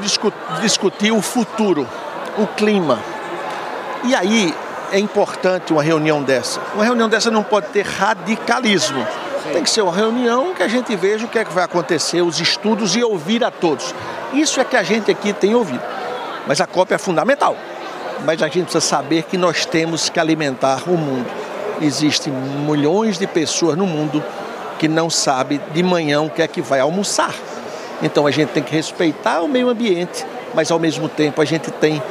discutir 0.62 1.12
o 1.12 1.22
futuro, 1.22 1.86
o 2.38 2.48
clima. 2.48 2.98
E 4.06 4.16
aí 4.16 4.56
é 4.94 5.00
importante 5.00 5.74
uma 5.74 5.84
reunião 5.84 6.24
dessa. 6.24 6.62
Uma 6.76 6.86
reunião 6.86 7.10
dessa 7.10 7.30
não 7.30 7.44
pode 7.44 7.68
ter 7.72 7.86
radicalismo. 7.86 9.06
Tem 9.52 9.64
que 9.64 9.70
ser 9.70 9.82
uma 9.82 9.94
reunião 9.94 10.54
que 10.54 10.64
a 10.64 10.68
gente 10.70 10.96
veja 10.96 11.26
o 11.26 11.28
que 11.28 11.40
é 11.40 11.44
que 11.44 11.52
vai 11.52 11.66
acontecer, 11.66 12.22
os 12.22 12.40
estudos 12.40 12.96
e 12.96 13.04
ouvir 13.04 13.44
a 13.44 13.52
todos. 13.52 13.94
Isso 14.34 14.60
é 14.60 14.64
que 14.64 14.76
a 14.76 14.84
gente 14.84 15.10
aqui 15.10 15.34
tem 15.34 15.56
ouvido. 15.56 15.84
Mas 16.48 16.62
a 16.62 16.68
COP 16.68 16.94
é 16.94 16.98
fundamental. 16.98 17.56
Mas 18.26 18.42
a 18.42 18.48
gente 18.48 18.64
precisa 18.64 18.82
saber 18.82 19.24
que 19.24 19.38
nós 19.38 19.66
temos 19.66 20.10
que 20.10 20.20
alimentar 20.20 20.84
o 20.88 20.98
mundo. 20.98 21.28
Existem 21.82 22.34
milhões 22.34 23.18
de 23.18 23.26
pessoas 23.26 23.78
no 23.78 23.86
mundo 23.86 24.24
que 24.78 24.88
não 24.88 25.10
sabem 25.10 25.60
de 25.74 25.84
manhã 25.84 26.22
o 26.22 26.30
que 26.30 26.42
é 26.42 26.48
que 26.48 26.62
vai 26.62 26.80
almoçar. 26.80 27.34
Então 28.02 28.26
a 28.26 28.32
gente 28.32 28.50
tem 28.50 28.64
que 28.64 28.74
respeitar 28.74 29.42
o 29.42 29.48
meio 29.48 29.70
ambiente, 29.70 30.26
mas 30.54 30.72
ao 30.72 30.80
mesmo 30.80 31.08
tempo 31.10 31.42
a 31.42 31.46
gente 31.46 31.72
tem 31.72 32.02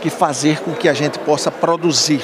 que 0.00 0.10
fazer 0.10 0.60
com 0.60 0.72
que 0.72 0.88
a 0.88 0.92
gente 0.92 1.18
possa 1.20 1.50
produzir 1.50 2.22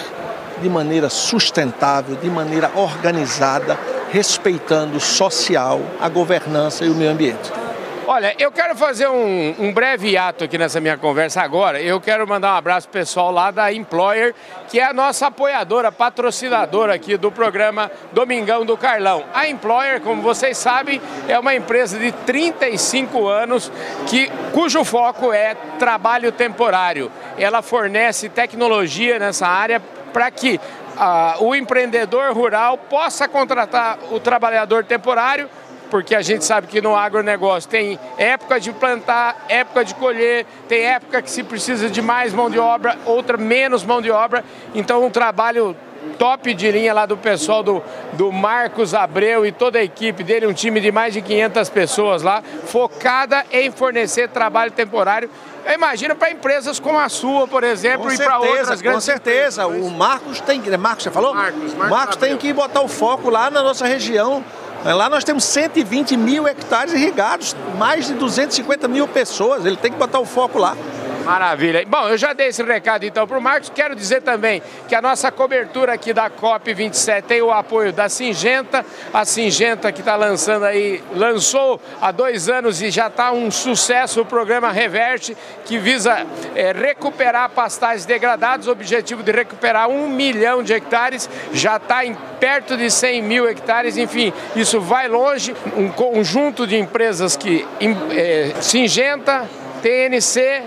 de 0.60 0.68
maneira 0.68 1.08
sustentável, 1.08 2.16
de 2.16 2.28
maneira 2.28 2.70
organizada, 2.74 3.78
respeitando 4.10 4.96
o 4.96 5.00
social, 5.00 5.80
a 6.00 6.08
governança 6.08 6.84
e 6.84 6.90
o 6.90 6.94
meio 6.94 7.10
ambiente. 7.10 7.61
Olha, 8.04 8.34
eu 8.36 8.50
quero 8.50 8.74
fazer 8.74 9.06
um, 9.06 9.54
um, 9.60 9.72
breve 9.72 10.16
ato 10.16 10.42
aqui 10.42 10.58
nessa 10.58 10.80
minha 10.80 10.98
conversa 10.98 11.40
agora. 11.40 11.80
Eu 11.80 12.00
quero 12.00 12.26
mandar 12.26 12.52
um 12.52 12.56
abraço 12.56 12.88
pessoal 12.88 13.30
lá 13.30 13.52
da 13.52 13.72
Employer, 13.72 14.34
que 14.68 14.80
é 14.80 14.84
a 14.84 14.92
nossa 14.92 15.28
apoiadora, 15.28 15.92
patrocinadora 15.92 16.94
aqui 16.94 17.16
do 17.16 17.30
programa 17.30 17.88
Domingão 18.12 18.66
do 18.66 18.76
Carlão. 18.76 19.24
A 19.32 19.46
Employer, 19.46 20.00
como 20.00 20.20
vocês 20.20 20.58
sabem, 20.58 21.00
é 21.28 21.38
uma 21.38 21.54
empresa 21.54 21.96
de 21.96 22.10
35 22.10 23.28
anos 23.28 23.70
que, 24.08 24.28
cujo 24.52 24.82
foco 24.82 25.32
é 25.32 25.54
trabalho 25.78 26.32
temporário. 26.32 27.10
Ela 27.38 27.62
fornece 27.62 28.28
tecnologia 28.28 29.16
nessa 29.20 29.46
área 29.46 29.80
para 30.12 30.28
que 30.28 30.60
ah, 30.96 31.36
o 31.38 31.54
empreendedor 31.54 32.32
rural 32.34 32.76
possa 32.76 33.28
contratar 33.28 33.96
o 34.10 34.18
trabalhador 34.18 34.84
temporário 34.84 35.48
porque 35.92 36.14
a 36.14 36.22
gente 36.22 36.42
sabe 36.42 36.68
que 36.68 36.80
no 36.80 36.96
agronegócio 36.96 37.68
tem 37.68 38.00
época 38.16 38.58
de 38.58 38.72
plantar, 38.72 39.44
época 39.46 39.84
de 39.84 39.94
colher, 39.94 40.46
tem 40.66 40.86
época 40.86 41.20
que 41.20 41.30
se 41.30 41.42
precisa 41.42 41.90
de 41.90 42.00
mais 42.00 42.32
mão 42.32 42.48
de 42.48 42.58
obra, 42.58 42.96
outra 43.04 43.36
menos 43.36 43.84
mão 43.84 44.00
de 44.00 44.10
obra. 44.10 44.42
Então, 44.74 45.04
um 45.04 45.10
trabalho 45.10 45.76
top 46.18 46.54
de 46.54 46.72
linha 46.72 46.94
lá 46.94 47.04
do 47.04 47.18
pessoal 47.18 47.62
do, 47.62 47.82
do 48.14 48.32
Marcos 48.32 48.94
Abreu 48.94 49.44
e 49.44 49.52
toda 49.52 49.80
a 49.80 49.84
equipe 49.84 50.24
dele, 50.24 50.46
um 50.46 50.54
time 50.54 50.80
de 50.80 50.90
mais 50.90 51.12
de 51.12 51.20
500 51.20 51.68
pessoas 51.68 52.22
lá, 52.22 52.42
focada 52.64 53.44
em 53.52 53.70
fornecer 53.70 54.30
trabalho 54.30 54.72
temporário. 54.72 55.28
Eu 55.66 55.74
imagino 55.74 56.16
para 56.16 56.30
empresas 56.30 56.80
como 56.80 56.98
a 56.98 57.10
sua, 57.10 57.46
por 57.46 57.64
exemplo, 57.64 58.06
com 58.06 58.12
e 58.14 58.16
para 58.16 58.38
outras 58.38 58.80
grandes. 58.80 58.94
Com 58.94 59.00
certeza, 59.12 59.64
empresas. 59.64 59.86
o 59.86 59.90
Marcos 59.90 60.40
tem. 60.40 60.58
Marcos, 60.78 61.04
você 61.04 61.10
falou? 61.10 61.34
Marcos, 61.34 61.74
Marcos, 61.74 61.90
Marcos 61.90 62.16
tem 62.16 62.34
que 62.38 62.50
botar 62.50 62.80
o 62.80 62.88
foco 62.88 63.28
lá 63.28 63.50
na 63.50 63.62
nossa 63.62 63.86
região 63.86 64.42
Lá 64.84 65.08
nós 65.08 65.22
temos 65.22 65.44
120 65.44 66.16
mil 66.16 66.48
hectares 66.48 66.92
irrigados, 66.92 67.54
mais 67.78 68.06
de 68.06 68.14
250 68.14 68.88
mil 68.88 69.06
pessoas. 69.06 69.64
Ele 69.64 69.76
tem 69.76 69.92
que 69.92 69.98
botar 69.98 70.18
o 70.18 70.24
foco 70.24 70.58
lá. 70.58 70.76
Maravilha. 71.24 71.84
Bom, 71.86 72.08
eu 72.08 72.18
já 72.18 72.32
dei 72.32 72.48
esse 72.48 72.62
recado 72.62 73.04
então 73.04 73.26
para 73.26 73.38
o 73.38 73.40
Marcos. 73.40 73.70
Quero 73.70 73.94
dizer 73.94 74.22
também 74.22 74.60
que 74.88 74.94
a 74.94 75.00
nossa 75.00 75.30
cobertura 75.30 75.92
aqui 75.92 76.12
da 76.12 76.28
COP27 76.28 77.22
tem 77.22 77.42
o 77.42 77.50
apoio 77.50 77.92
da 77.92 78.08
Singenta. 78.08 78.84
A 79.12 79.24
Singenta 79.24 79.92
que 79.92 80.00
está 80.00 80.16
lançando 80.16 80.64
aí, 80.64 81.02
lançou 81.14 81.80
há 82.00 82.10
dois 82.10 82.48
anos 82.48 82.82
e 82.82 82.90
já 82.90 83.06
está 83.06 83.30
um 83.32 83.50
sucesso 83.50 84.20
o 84.20 84.26
programa 84.26 84.72
Reverte, 84.72 85.36
que 85.64 85.78
visa 85.78 86.26
é, 86.54 86.72
recuperar 86.72 87.50
pastagens 87.50 88.04
degradadas. 88.04 88.66
O 88.66 88.72
objetivo 88.72 89.22
de 89.22 89.30
recuperar 89.30 89.88
um 89.88 90.08
milhão 90.08 90.62
de 90.62 90.72
hectares 90.72 91.30
já 91.52 91.76
está 91.76 92.04
em 92.04 92.14
perto 92.40 92.76
de 92.76 92.90
100 92.90 93.22
mil 93.22 93.48
hectares. 93.48 93.96
Enfim, 93.96 94.32
isso 94.56 94.80
vai 94.80 95.06
longe. 95.06 95.54
Um 95.76 95.88
conjunto 95.88 96.66
de 96.66 96.76
empresas 96.76 97.36
que 97.36 97.66
é, 98.10 98.52
Singenta, 98.60 99.48
TNC, 99.82 100.62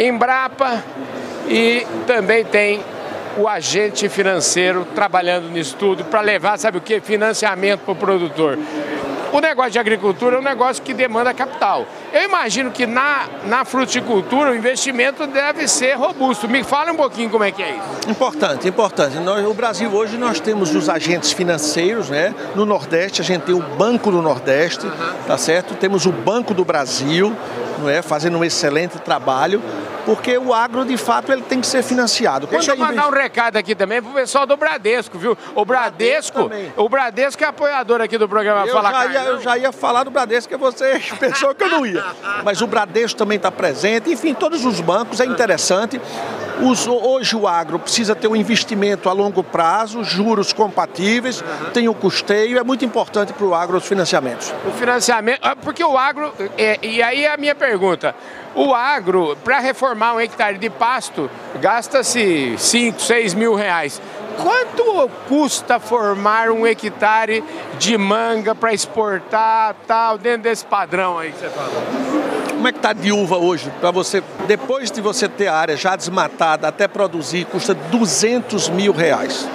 Embrapa 0.00 0.82
e 1.46 1.86
também 2.06 2.42
tem 2.42 2.82
o 3.36 3.46
agente 3.46 4.08
financeiro 4.08 4.86
trabalhando 4.94 5.50
nisso 5.50 5.76
tudo 5.78 6.04
para 6.04 6.22
levar, 6.22 6.58
sabe 6.58 6.78
o 6.78 6.80
que? 6.80 7.00
Financiamento 7.00 7.80
para 7.80 7.92
o 7.92 7.96
produtor. 7.96 8.58
O 9.32 9.40
negócio 9.40 9.70
de 9.70 9.78
agricultura 9.78 10.36
é 10.36 10.38
um 10.40 10.42
negócio 10.42 10.82
que 10.82 10.92
demanda 10.92 11.32
capital. 11.32 11.86
Eu 12.12 12.24
imagino 12.24 12.70
que 12.72 12.84
na, 12.84 13.28
na 13.46 13.64
fruticultura 13.64 14.50
o 14.50 14.56
investimento 14.56 15.24
deve 15.26 15.68
ser 15.68 15.96
robusto. 15.96 16.48
Me 16.48 16.64
fala 16.64 16.90
um 16.90 16.96
pouquinho 16.96 17.30
como 17.30 17.44
é 17.44 17.52
que 17.52 17.62
é 17.62 17.70
isso. 17.70 18.10
Importante, 18.10 18.66
importante. 18.66 19.18
Nós, 19.18 19.44
no 19.44 19.54
Brasil 19.54 19.88
hoje 19.92 20.16
nós 20.16 20.40
temos 20.40 20.74
os 20.74 20.88
agentes 20.88 21.30
financeiros, 21.30 22.10
né? 22.10 22.34
No 22.56 22.66
Nordeste 22.66 23.20
a 23.20 23.24
gente 23.24 23.42
tem 23.42 23.54
o 23.54 23.62
Banco 23.62 24.10
do 24.10 24.20
Nordeste, 24.20 24.86
uhum. 24.86 24.92
tá 25.28 25.38
certo? 25.38 25.74
Temos 25.74 26.06
o 26.06 26.12
Banco 26.12 26.52
do 26.52 26.64
Brasil, 26.64 27.36
não 27.80 27.88
é? 27.88 28.02
Fazendo 28.02 28.38
um 28.38 28.44
excelente 28.44 28.98
trabalho 28.98 29.62
porque 30.04 30.36
o 30.36 30.52
agro, 30.52 30.84
de 30.84 30.96
fato, 30.96 31.32
ele 31.32 31.42
tem 31.42 31.60
que 31.60 31.66
ser 31.66 31.82
financiado. 31.82 32.46
Quando 32.46 32.58
Deixa 32.58 32.72
eu 32.72 32.76
mandar 32.76 33.08
um 33.08 33.12
recado 33.12 33.56
aqui 33.56 33.74
também 33.74 34.02
pro 34.02 34.12
pessoal 34.12 34.46
do 34.46 34.56
Bradesco, 34.56 35.18
viu? 35.18 35.36
O 35.54 35.64
Bradesco, 35.64 36.48
Bradesco 36.48 36.82
o 36.82 36.88
Bradesco 36.88 37.44
é 37.44 37.46
apoiador 37.46 38.00
aqui 38.00 38.18
do 38.18 38.28
programa 38.28 38.66
eu 38.66 38.72
Fala 38.72 38.90
já 38.90 39.06
ia, 39.06 39.22
Eu 39.24 39.40
já 39.40 39.58
ia 39.58 39.72
falar 39.72 40.04
do 40.04 40.10
Bradesco, 40.10 40.52
que 40.52 40.56
você 40.56 41.00
pensou 41.18 41.54
que 41.54 41.64
eu 41.64 41.68
não 41.68 41.86
ia. 41.86 42.04
Mas 42.44 42.60
o 42.60 42.66
Bradesco 42.66 43.18
também 43.18 43.36
está 43.36 43.50
presente, 43.50 44.10
enfim, 44.10 44.34
todos 44.34 44.64
os 44.64 44.80
bancos, 44.80 45.20
é 45.20 45.26
interessante. 45.26 46.00
Os, 46.62 46.86
hoje 46.86 47.34
o 47.34 47.48
agro 47.48 47.78
precisa 47.78 48.14
ter 48.14 48.28
um 48.28 48.36
investimento 48.36 49.08
a 49.08 49.12
longo 49.12 49.42
prazo, 49.42 50.04
juros 50.04 50.52
compatíveis, 50.52 51.40
uhum. 51.40 51.70
tem 51.72 51.88
o 51.88 51.94
custeio, 51.94 52.58
é 52.58 52.62
muito 52.62 52.84
importante 52.84 53.32
para 53.32 53.46
o 53.46 53.54
agro 53.54 53.78
os 53.78 53.86
financiamentos. 53.86 54.52
O 54.66 54.72
financiamento, 54.72 55.40
ah, 55.42 55.56
porque 55.56 55.82
o 55.82 55.96
agro, 55.96 56.34
é, 56.58 56.78
e 56.82 57.02
aí 57.02 57.24
é 57.24 57.32
a 57.32 57.36
minha 57.38 57.54
pergunta, 57.54 57.69
o 58.54 58.74
agro, 58.74 59.36
para 59.44 59.58
reformar 59.60 60.14
um 60.14 60.20
hectare 60.20 60.58
de 60.58 60.68
pasto, 60.68 61.30
gasta-se 61.60 62.54
5, 62.58 63.00
6 63.00 63.34
mil 63.34 63.54
reais. 63.54 64.00
Quanto 64.36 65.08
custa 65.28 65.78
formar 65.78 66.50
um 66.50 66.66
hectare 66.66 67.44
de 67.78 67.96
manga 67.98 68.54
para 68.54 68.72
exportar, 68.72 69.74
tal, 69.86 70.16
dentro 70.16 70.42
desse 70.42 70.64
padrão 70.64 71.18
aí 71.18 71.32
que 71.32 71.38
você 71.38 71.48
falou? 71.50 71.82
Como 72.48 72.68
é 72.68 72.72
que 72.72 72.78
está 72.78 72.92
de 72.92 73.12
uva 73.12 73.36
hoje? 73.36 73.70
Para 73.80 73.90
você, 73.90 74.22
depois 74.46 74.90
de 74.90 75.00
você 75.00 75.28
ter 75.28 75.46
a 75.46 75.54
área 75.54 75.76
já 75.76 75.96
desmatada 75.96 76.68
até 76.68 76.88
produzir, 76.88 77.44
custa 77.46 77.74
200 77.74 78.68
mil 78.70 78.92
reais. 78.92 79.48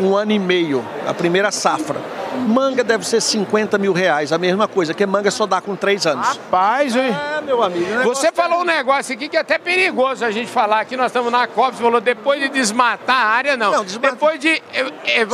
Um 0.00 0.16
ano 0.16 0.32
e 0.32 0.38
meio, 0.38 0.84
a 1.06 1.14
primeira 1.14 1.50
safra. 1.50 2.00
Manga 2.48 2.82
deve 2.82 3.06
ser 3.06 3.20
50 3.20 3.78
mil 3.78 3.92
reais, 3.92 4.32
a 4.32 4.38
mesma 4.38 4.66
coisa, 4.66 4.94
que 4.94 5.04
manga 5.06 5.30
só 5.30 5.46
dá 5.46 5.60
com 5.60 5.76
três 5.76 6.06
anos. 6.06 6.26
Rapaz, 6.26 6.96
hein? 6.96 7.14
É, 7.36 7.40
meu 7.40 7.62
amigo. 7.62 8.02
Você 8.04 8.32
falou 8.32 8.58
é... 8.58 8.62
um 8.62 8.64
negócio 8.64 9.14
aqui 9.14 9.28
que 9.28 9.36
é 9.36 9.40
até 9.40 9.58
perigoso 9.58 10.24
a 10.24 10.30
gente 10.30 10.50
falar 10.50 10.80
aqui. 10.80 10.96
Nós 10.96 11.06
estamos 11.06 11.30
na 11.30 11.46
COP, 11.46 11.76
você 11.76 11.82
falou 11.82 12.00
depois 12.00 12.40
de 12.40 12.48
desmatar 12.48 13.16
a 13.16 13.28
área, 13.28 13.56
não. 13.56 13.72
Não, 13.72 13.84
desmatar. 13.84 14.12
Depois 14.12 14.40
de. 14.40 14.62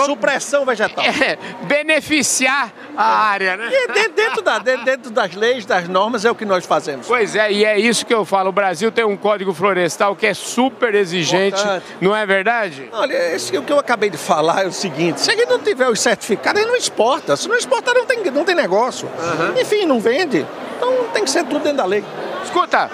Supressão 0.05 0.65
vegetal. 0.65 1.05
É, 1.19 1.37
beneficiar 1.65 2.73
a 2.99 3.29
área, 3.29 3.57
né? 3.57 3.71
E 3.73 4.09
dentro, 4.09 4.43
da, 4.43 4.59
dentro 4.59 5.11
das 5.13 5.33
leis, 5.35 5.65
das 5.65 5.87
normas, 5.89 6.25
é 6.25 6.31
o 6.31 6.35
que 6.35 6.45
nós 6.45 6.67
fazemos. 6.67 7.07
Pois 7.07 7.37
é, 7.37 7.53
e 7.53 7.65
é 7.65 7.79
isso 7.79 8.05
que 8.05 8.13
eu 8.13 8.25
falo. 8.25 8.49
O 8.49 8.53
Brasil 8.53 8.91
tem 8.91 9.05
um 9.05 9.17
código 9.17 9.55
florestal 9.55 10.17
que 10.17 10.27
é 10.27 10.35
super 10.35 10.93
exigente, 10.97 11.61
Importante. 11.61 11.85
não 12.01 12.17
é 12.17 12.27
verdade? 12.27 12.89
Olha, 12.93 13.35
esse, 13.35 13.57
o 13.57 13.63
que 13.63 13.73
eu 13.73 13.79
acabei 13.79 14.11
de 14.11 14.19
falar 14.19 14.65
é 14.65 14.67
o 14.67 14.73
seguinte: 14.73 15.21
se 15.21 15.31
ele 15.31 15.47
não 15.47 15.61
tiver 15.61 15.89
os 15.89 16.01
certificados, 16.01 16.61
ele 16.61 16.71
não 16.71 16.77
exporta. 16.77 17.37
Se 17.37 17.47
não 17.49 17.55
exportar, 17.57 17.95
não 17.95 18.05
tem, 18.05 18.25
não 18.33 18.45
tem 18.45 18.57
negócio. 18.57 19.09
Uhum. 19.09 19.61
Enfim, 19.61 19.87
não 19.87 20.01
vende. 20.01 20.45
Então 20.77 21.05
tem 21.13 21.23
que 21.23 21.31
ser 21.31 21.45
tudo 21.45 21.61
dentro 21.61 21.79
da 21.79 21.85
lei. 21.85 22.05
Escuta, 22.45 22.91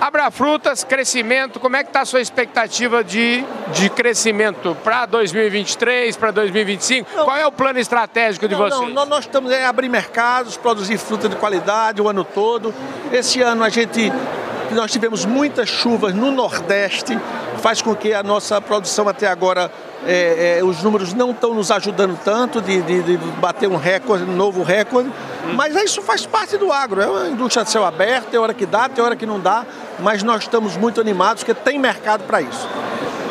Abra 0.00 0.30
Frutas, 0.30 0.84
crescimento, 0.84 1.58
como 1.58 1.76
é 1.76 1.82
que 1.82 1.90
está 1.90 2.02
a 2.02 2.04
sua 2.04 2.20
expectativa 2.20 3.02
de, 3.02 3.44
de 3.72 3.90
crescimento 3.90 4.76
para 4.84 5.06
2023, 5.06 6.16
para 6.16 6.30
2025? 6.30 7.10
Não, 7.16 7.24
Qual 7.24 7.36
é 7.36 7.46
o 7.46 7.50
plano 7.50 7.80
estratégico 7.80 8.46
de 8.46 8.54
não, 8.54 8.60
vocês? 8.60 8.94
Não, 8.94 9.04
nós 9.06 9.24
estamos 9.24 9.50
em 9.50 9.64
abrir 9.64 9.88
mercados, 9.88 10.56
produzir 10.56 10.98
fruta 10.98 11.28
de 11.28 11.34
qualidade 11.36 12.00
o 12.00 12.08
ano 12.08 12.22
todo. 12.22 12.72
Esse 13.12 13.42
ano 13.42 13.64
a 13.64 13.68
gente 13.68 14.12
nós 14.70 14.92
tivemos 14.92 15.24
muitas 15.24 15.68
chuvas 15.68 16.14
no 16.14 16.30
Nordeste, 16.30 17.18
faz 17.58 17.82
com 17.82 17.94
que 17.94 18.12
a 18.12 18.22
nossa 18.22 18.60
produção 18.60 19.08
até 19.08 19.26
agora, 19.26 19.70
é, 20.06 20.58
é, 20.58 20.64
os 20.64 20.82
números 20.82 21.12
não 21.12 21.32
estão 21.32 21.54
nos 21.54 21.70
ajudando 21.70 22.18
tanto 22.24 22.60
de, 22.60 22.80
de, 22.82 23.02
de, 23.02 23.16
bater 23.40 23.68
um 23.68 23.76
recorde, 23.76 24.24
um 24.24 24.34
novo 24.34 24.62
recorde, 24.62 25.10
mas 25.54 25.74
isso 25.76 26.00
faz 26.02 26.24
parte 26.24 26.56
do 26.56 26.72
agro, 26.72 27.00
é 27.00 27.06
uma 27.06 27.28
indústria 27.28 27.64
de 27.64 27.70
céu 27.70 27.84
aberto, 27.84 28.26
tem 28.26 28.40
hora 28.40 28.54
que 28.54 28.64
dá, 28.64 28.88
tem 28.88 29.04
hora 29.04 29.16
que 29.16 29.26
não 29.26 29.40
dá, 29.40 29.66
mas 29.98 30.22
nós 30.22 30.42
estamos 30.42 30.76
muito 30.76 31.00
animados 31.00 31.42
porque 31.42 31.60
tem 31.60 31.78
mercado 31.78 32.24
para 32.24 32.40
isso. 32.40 32.68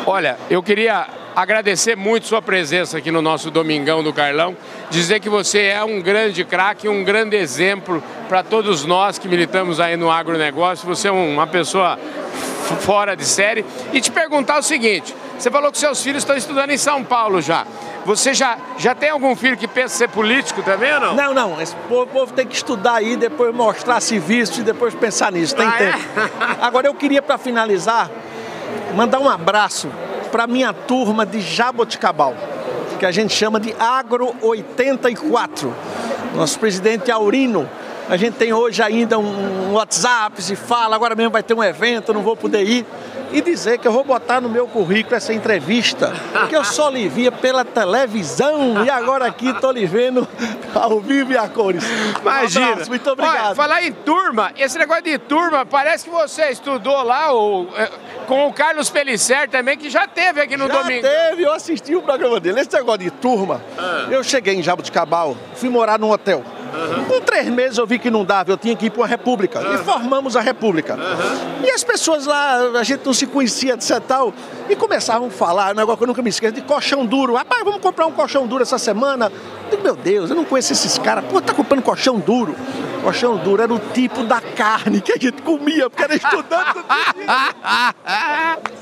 Olha, 0.06 0.38
eu 0.48 0.62
queria 0.62 1.06
agradecer 1.36 1.96
muito 1.96 2.26
sua 2.26 2.42
presença 2.42 2.98
aqui 2.98 3.12
no 3.12 3.22
nosso 3.22 3.50
Domingão 3.50 4.02
do 4.02 4.12
Carlão, 4.12 4.56
dizer 4.90 5.20
que 5.20 5.28
você 5.28 5.66
é 5.66 5.84
um 5.84 6.00
grande 6.00 6.44
craque, 6.44 6.88
um 6.88 7.04
grande 7.04 7.36
exemplo 7.36 8.02
para 8.28 8.42
todos 8.42 8.84
nós 8.84 9.18
que 9.18 9.28
militamos 9.28 9.78
aí 9.78 9.96
no 9.96 10.10
agronegócio. 10.10 10.86
Você 10.88 11.06
é 11.06 11.12
uma 11.12 11.46
pessoa 11.46 11.96
fora 12.76 13.16
de 13.16 13.24
série. 13.24 13.64
E 13.92 14.00
te 14.00 14.10
perguntar 14.10 14.58
o 14.58 14.62
seguinte: 14.62 15.14
você 15.38 15.50
falou 15.50 15.70
que 15.70 15.78
seus 15.78 16.02
filhos 16.02 16.22
estão 16.22 16.36
estudando 16.36 16.70
em 16.70 16.78
São 16.78 17.04
Paulo 17.04 17.40
já. 17.40 17.66
Você 18.04 18.32
já, 18.32 18.56
já 18.78 18.94
tem 18.94 19.10
algum 19.10 19.36
filho 19.36 19.56
que 19.56 19.68
pensa 19.68 19.94
ser 19.94 20.08
político 20.08 20.62
também 20.62 20.92
ou 20.94 21.00
não? 21.00 21.14
Não, 21.14 21.34
não. 21.34 21.60
Esse 21.60 21.74
povo, 21.88 22.06
povo 22.06 22.32
tem 22.32 22.46
que 22.46 22.54
estudar 22.54 22.94
aí, 22.94 23.16
depois 23.16 23.54
mostrar 23.54 24.00
serviço 24.00 24.60
e 24.60 24.62
depois 24.62 24.94
pensar 24.94 25.30
nisso. 25.30 25.54
Tem 25.54 25.66
ah, 25.66 25.74
é? 25.74 25.92
tempo. 25.92 26.04
É? 26.16 26.64
Agora 26.64 26.86
eu 26.86 26.94
queria, 26.94 27.20
para 27.20 27.36
finalizar, 27.36 28.10
mandar 28.94 29.18
um 29.18 29.28
abraço 29.28 29.90
para 30.32 30.46
minha 30.46 30.72
turma 30.72 31.26
de 31.26 31.40
Jaboticabal, 31.40 32.34
que 32.98 33.06
a 33.06 33.10
gente 33.10 33.34
chama 33.34 33.60
de 33.60 33.74
Agro 33.78 34.34
84. 34.40 35.74
Nosso 36.34 36.58
presidente 36.58 37.10
Aurino, 37.10 37.68
a 38.08 38.16
gente 38.16 38.34
tem 38.34 38.52
hoje 38.52 38.82
ainda 38.82 39.18
um 39.18 39.72
WhatsApp, 39.74 40.42
se 40.42 40.56
fala, 40.56 40.96
agora 40.96 41.14
mesmo 41.14 41.30
vai 41.30 41.42
ter 41.42 41.54
um 41.54 41.62
evento, 41.62 42.12
não 42.12 42.22
vou 42.22 42.36
poder 42.36 42.62
ir 42.62 42.86
e 43.32 43.40
dizer 43.40 43.78
que 43.78 43.86
eu 43.86 43.92
vou 43.92 44.04
botar 44.04 44.40
no 44.40 44.48
meu 44.48 44.66
currículo 44.66 45.14
essa 45.14 45.32
entrevista, 45.32 46.12
que 46.48 46.56
eu 46.56 46.64
só 46.64 46.88
lhe 46.88 47.08
via 47.08 47.30
pela 47.30 47.64
televisão 47.64 48.84
e 48.84 48.90
agora 48.90 49.26
aqui 49.26 49.50
estou 49.50 49.70
lhe 49.70 49.86
vendo 49.86 50.26
ao 50.74 51.00
vivo 51.00 51.32
e 51.32 51.36
a 51.36 51.48
cores. 51.48 51.84
Imagina. 52.20 52.66
Um 52.66 52.72
abraço, 52.72 52.90
muito 52.90 53.10
obrigado. 53.10 53.46
Olha, 53.46 53.54
falar 53.54 53.82
em 53.82 53.92
turma, 53.92 54.52
esse 54.56 54.78
negócio 54.78 55.04
de 55.04 55.18
turma, 55.18 55.66
parece 55.66 56.04
que 56.04 56.10
você 56.10 56.50
estudou 56.50 57.02
lá 57.02 57.32
ou, 57.32 57.68
é, 57.76 57.90
com 58.26 58.46
o 58.46 58.52
Carlos 58.52 58.88
Pelicer 58.88 59.48
também, 59.48 59.76
que 59.76 59.90
já 59.90 60.06
teve 60.06 60.40
aqui 60.40 60.56
no 60.56 60.66
já 60.66 60.82
domingo. 60.82 61.02
Já 61.02 61.08
teve, 61.08 61.42
eu 61.42 61.52
assisti 61.52 61.94
o 61.94 62.02
programa 62.02 62.40
dele. 62.40 62.60
Esse 62.60 62.72
negócio 62.72 63.00
de 63.00 63.10
turma, 63.10 63.60
ah. 63.76 64.06
eu 64.10 64.24
cheguei 64.24 64.54
em 64.54 64.62
Jabuticabal, 64.62 65.36
fui 65.54 65.68
morar 65.68 65.98
num 65.98 66.10
hotel. 66.10 66.42
Uhum. 66.72 67.04
Com 67.04 67.20
três 67.20 67.48
meses 67.48 67.78
eu 67.78 67.86
vi 67.86 67.98
que 67.98 68.10
não 68.10 68.24
dava, 68.24 68.50
eu 68.50 68.56
tinha 68.56 68.74
que 68.76 68.86
ir 68.86 68.90
para 68.90 69.02
uma 69.02 69.06
república. 69.06 69.60
Uhum. 69.60 69.74
E 69.74 69.78
formamos 69.78 70.36
a 70.36 70.40
república. 70.40 70.94
Uhum. 70.94 71.64
E 71.64 71.70
as 71.70 71.82
pessoas 71.84 72.26
lá, 72.26 72.58
a 72.78 72.82
gente 72.82 73.04
não 73.04 73.12
se 73.12 73.26
conhecia, 73.26 73.74
etc. 73.74 74.00
Tal, 74.06 74.32
e 74.68 74.76
começavam 74.76 75.28
a 75.28 75.30
falar, 75.30 75.72
um 75.72 75.74
negócio 75.74 75.98
que 75.98 76.04
eu 76.04 76.08
nunca 76.08 76.22
me 76.22 76.30
esqueço, 76.30 76.54
de 76.54 76.62
colchão 76.62 77.04
duro. 77.04 77.34
Rapaz, 77.34 77.64
vamos 77.64 77.80
comprar 77.80 78.06
um 78.06 78.12
colchão 78.12 78.46
duro 78.46 78.62
essa 78.62 78.78
semana. 78.78 79.32
Eu 79.64 79.70
digo, 79.70 79.82
meu 79.82 79.96
Deus, 79.96 80.30
eu 80.30 80.36
não 80.36 80.44
conheço 80.44 80.72
esses 80.72 80.98
caras. 80.98 81.24
Pô, 81.24 81.40
tá 81.40 81.54
comprando 81.54 81.82
colchão 81.82 82.18
duro. 82.18 82.54
Colchão 83.02 83.36
duro 83.36 83.62
era 83.62 83.72
o 83.72 83.78
tipo 83.78 84.24
da 84.24 84.40
carne 84.40 85.00
que 85.00 85.12
a 85.12 85.16
gente 85.16 85.42
comia, 85.42 85.88
porque 85.88 86.02
era 86.02 86.14
estudante. 86.14 86.78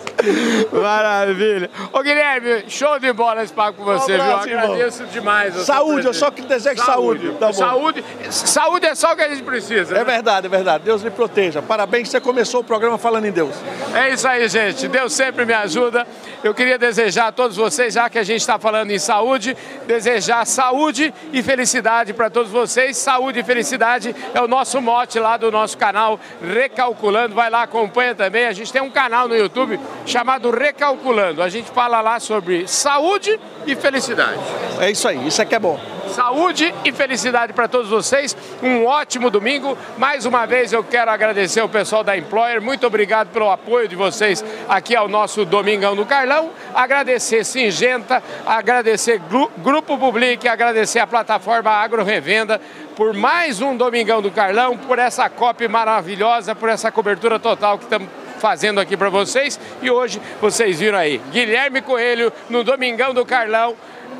Maravilha. 0.72 1.70
Ô 1.92 2.02
Guilherme, 2.02 2.64
show 2.68 2.98
de 2.98 3.12
bola 3.12 3.42
esse 3.42 3.52
papo 3.52 3.78
com 3.78 3.84
você, 3.84 4.12
um 4.12 4.22
abraço, 4.22 4.44
viu? 4.44 4.58
Agradeço 4.58 5.02
irmão. 5.02 5.12
demais. 5.12 5.54
Saúde, 5.54 6.06
eu 6.06 6.14
só 6.14 6.30
que 6.30 6.42
desejo 6.42 6.82
saúde. 6.82 7.26
Saúde. 7.26 7.38
Tá 7.38 7.52
saúde. 7.52 8.04
saúde 8.30 8.86
é 8.86 8.94
só 8.94 9.12
o 9.12 9.16
que 9.16 9.22
a 9.22 9.28
gente 9.28 9.42
precisa. 9.42 9.94
É 9.94 9.98
né? 9.98 10.04
verdade, 10.04 10.46
é 10.46 10.50
verdade. 10.50 10.84
Deus 10.84 11.02
lhe 11.02 11.10
proteja. 11.10 11.60
Parabéns, 11.62 12.08
você 12.08 12.20
começou 12.20 12.60
o 12.60 12.64
programa 12.64 12.98
falando 12.98 13.26
em 13.26 13.32
Deus. 13.32 13.54
É 13.94 14.12
isso 14.12 14.26
aí, 14.26 14.48
gente. 14.48 14.88
Deus 14.88 15.12
sempre 15.12 15.44
me 15.44 15.52
ajuda. 15.52 16.06
Eu 16.42 16.54
queria 16.54 16.78
desejar 16.78 17.28
a 17.28 17.32
todos 17.32 17.56
vocês, 17.56 17.94
já 17.94 18.08
que 18.08 18.18
a 18.18 18.22
gente 18.22 18.40
está 18.40 18.58
falando 18.58 18.90
em 18.90 18.98
saúde, 18.98 19.56
desejar 19.86 20.46
saúde 20.46 21.12
e 21.32 21.42
felicidade 21.42 22.12
para 22.12 22.30
todos 22.30 22.50
vocês. 22.50 22.96
Saúde 22.96 23.40
e 23.40 23.44
felicidade 23.44 24.14
é 24.34 24.40
o 24.40 24.48
nosso 24.48 24.80
mote 24.80 25.18
lá 25.18 25.36
do 25.36 25.50
nosso 25.50 25.76
canal 25.76 26.18
Recalculando. 26.42 27.34
Vai 27.34 27.50
lá, 27.50 27.62
acompanha 27.62 28.14
também. 28.14 28.46
A 28.46 28.52
gente 28.52 28.72
tem 28.72 28.82
um 28.82 28.90
canal 28.90 29.28
no 29.28 29.36
YouTube 29.36 29.78
chamado 30.06 30.50
Recalculando. 30.50 31.42
A 31.42 31.48
gente 31.48 31.70
fala 31.70 32.00
lá 32.00 32.18
sobre 32.20 32.66
saúde 32.66 33.38
e 33.66 33.74
felicidade. 33.74 34.38
É 34.80 34.90
isso 34.90 35.06
aí, 35.06 35.26
isso 35.26 35.42
é 35.42 35.44
que 35.44 35.54
é 35.54 35.58
bom. 35.58 35.78
Saúde 36.08 36.72
e 36.84 36.92
felicidade 36.92 37.52
para 37.52 37.66
todos 37.66 37.90
vocês. 37.90 38.36
Um 38.62 38.86
ótimo 38.86 39.28
domingo. 39.28 39.76
Mais 39.98 40.24
uma 40.24 40.46
vez 40.46 40.72
eu 40.72 40.84
quero 40.84 41.10
agradecer 41.10 41.60
o 41.60 41.68
pessoal 41.68 42.04
da 42.04 42.16
Employer. 42.16 42.62
Muito 42.62 42.86
obrigado 42.86 43.28
pelo 43.28 43.50
apoio 43.50 43.88
de 43.88 43.96
vocês 43.96 44.42
aqui 44.68 44.94
ao 44.94 45.08
nosso 45.08 45.44
Domingão 45.44 45.96
do 45.96 46.06
Carlão. 46.06 46.50
Agradecer 46.74 47.44
Singenta, 47.44 48.22
agradecer 48.46 49.20
Grupo 49.58 49.98
Public, 49.98 50.46
agradecer 50.48 51.00
a 51.00 51.06
plataforma 51.06 51.70
Agro 51.70 52.04
Revenda 52.04 52.60
por 52.94 53.12
mais 53.12 53.60
um 53.60 53.76
Domingão 53.76 54.22
do 54.22 54.30
Carlão, 54.30 54.78
por 54.78 54.98
essa 54.98 55.28
COP 55.28 55.68
maravilhosa, 55.68 56.54
por 56.54 56.70
essa 56.70 56.90
cobertura 56.90 57.38
total 57.38 57.76
que 57.76 57.84
estamos 57.84 58.08
fazendo 58.46 58.78
aqui 58.78 58.96
para 58.96 59.10
vocês. 59.10 59.58
E 59.82 59.90
hoje 59.90 60.22
vocês 60.40 60.78
viram 60.78 60.96
aí, 60.96 61.20
Guilherme 61.32 61.82
Coelho 61.82 62.32
no 62.48 62.62
Domingão 62.62 63.12
do 63.12 63.26
Carlão 63.26 63.74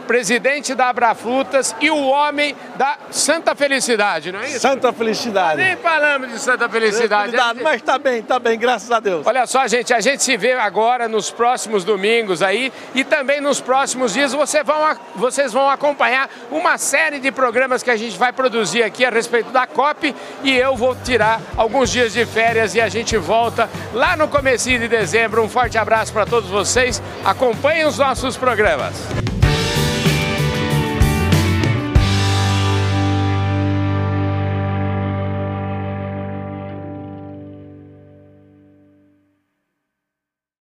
presidente 0.07 0.75
da 0.75 0.89
Abrafrutas 0.89 1.75
e 1.81 1.91
o 1.91 2.07
homem 2.07 2.57
da 2.77 2.97
Santa 3.11 3.55
Felicidade, 3.55 4.33
não 4.33 4.41
é 4.41 4.49
isso? 4.49 4.61
Santa 4.61 4.93
Felicidade. 4.93 5.63
Nem 5.63 5.77
falamos 5.77 6.31
de 6.31 6.39
Santa 6.39 6.69
Felicidade. 6.69 7.31
Felicidade 7.33 7.63
mas 7.63 7.83
tá 7.83 7.99
bem, 7.99 8.23
tá 8.23 8.39
bem, 8.39 8.59
graças 8.59 8.91
a 8.91 9.01
Deus. 9.01 9.27
Olha 9.27 9.47
só, 9.47 9.67
gente, 9.67 9.93
a 9.93 10.01
gente 10.01 10.23
se 10.23 10.37
vê 10.37 10.53
agora 10.53 11.09
nos 11.09 11.31
próximos 11.31 11.85
domingos 11.85 12.43
aí 12.43 12.73
e 12.95 13.05
também 13.05 13.41
nos 13.41 13.61
próximos 13.61 14.13
dias 14.13 14.33
você 14.33 14.63
vão, 14.63 14.77
vocês 15.15 15.53
vão 15.53 15.69
acompanhar 15.69 16.29
uma 16.51 16.79
série 16.79 17.19
de 17.19 17.33
programas 17.33 17.83
que 17.83 17.91
a 17.91 17.97
gente 17.97 18.17
vai 18.17 18.33
produzir 18.33 18.83
aqui 18.83 19.05
a 19.05 19.11
respeito 19.11 19.51
da 19.51 19.67
COP 19.67 20.15
e 20.43 20.57
eu 20.57 20.77
vou 20.77 20.97
tirar 21.05 21.41
alguns 21.57 21.91
dias 21.91 22.13
de 22.13 22.25
férias 22.25 22.75
e 22.75 22.81
a 22.81 22.89
gente 22.89 23.17
volta 23.17 23.69
lá 23.93 24.17
no 24.17 24.29
comecinho 24.29 24.81
de 24.81 24.89
dezembro. 24.89 25.43
Um 25.43 25.49
forte 25.49 25.79
abraço 25.79 26.13
para 26.13 26.27
todos 26.27 26.49
vocês. 26.49 27.03
Acompanhem 27.25 27.87
os 27.87 27.99
nossos 27.99 28.37
programas. 28.37 29.36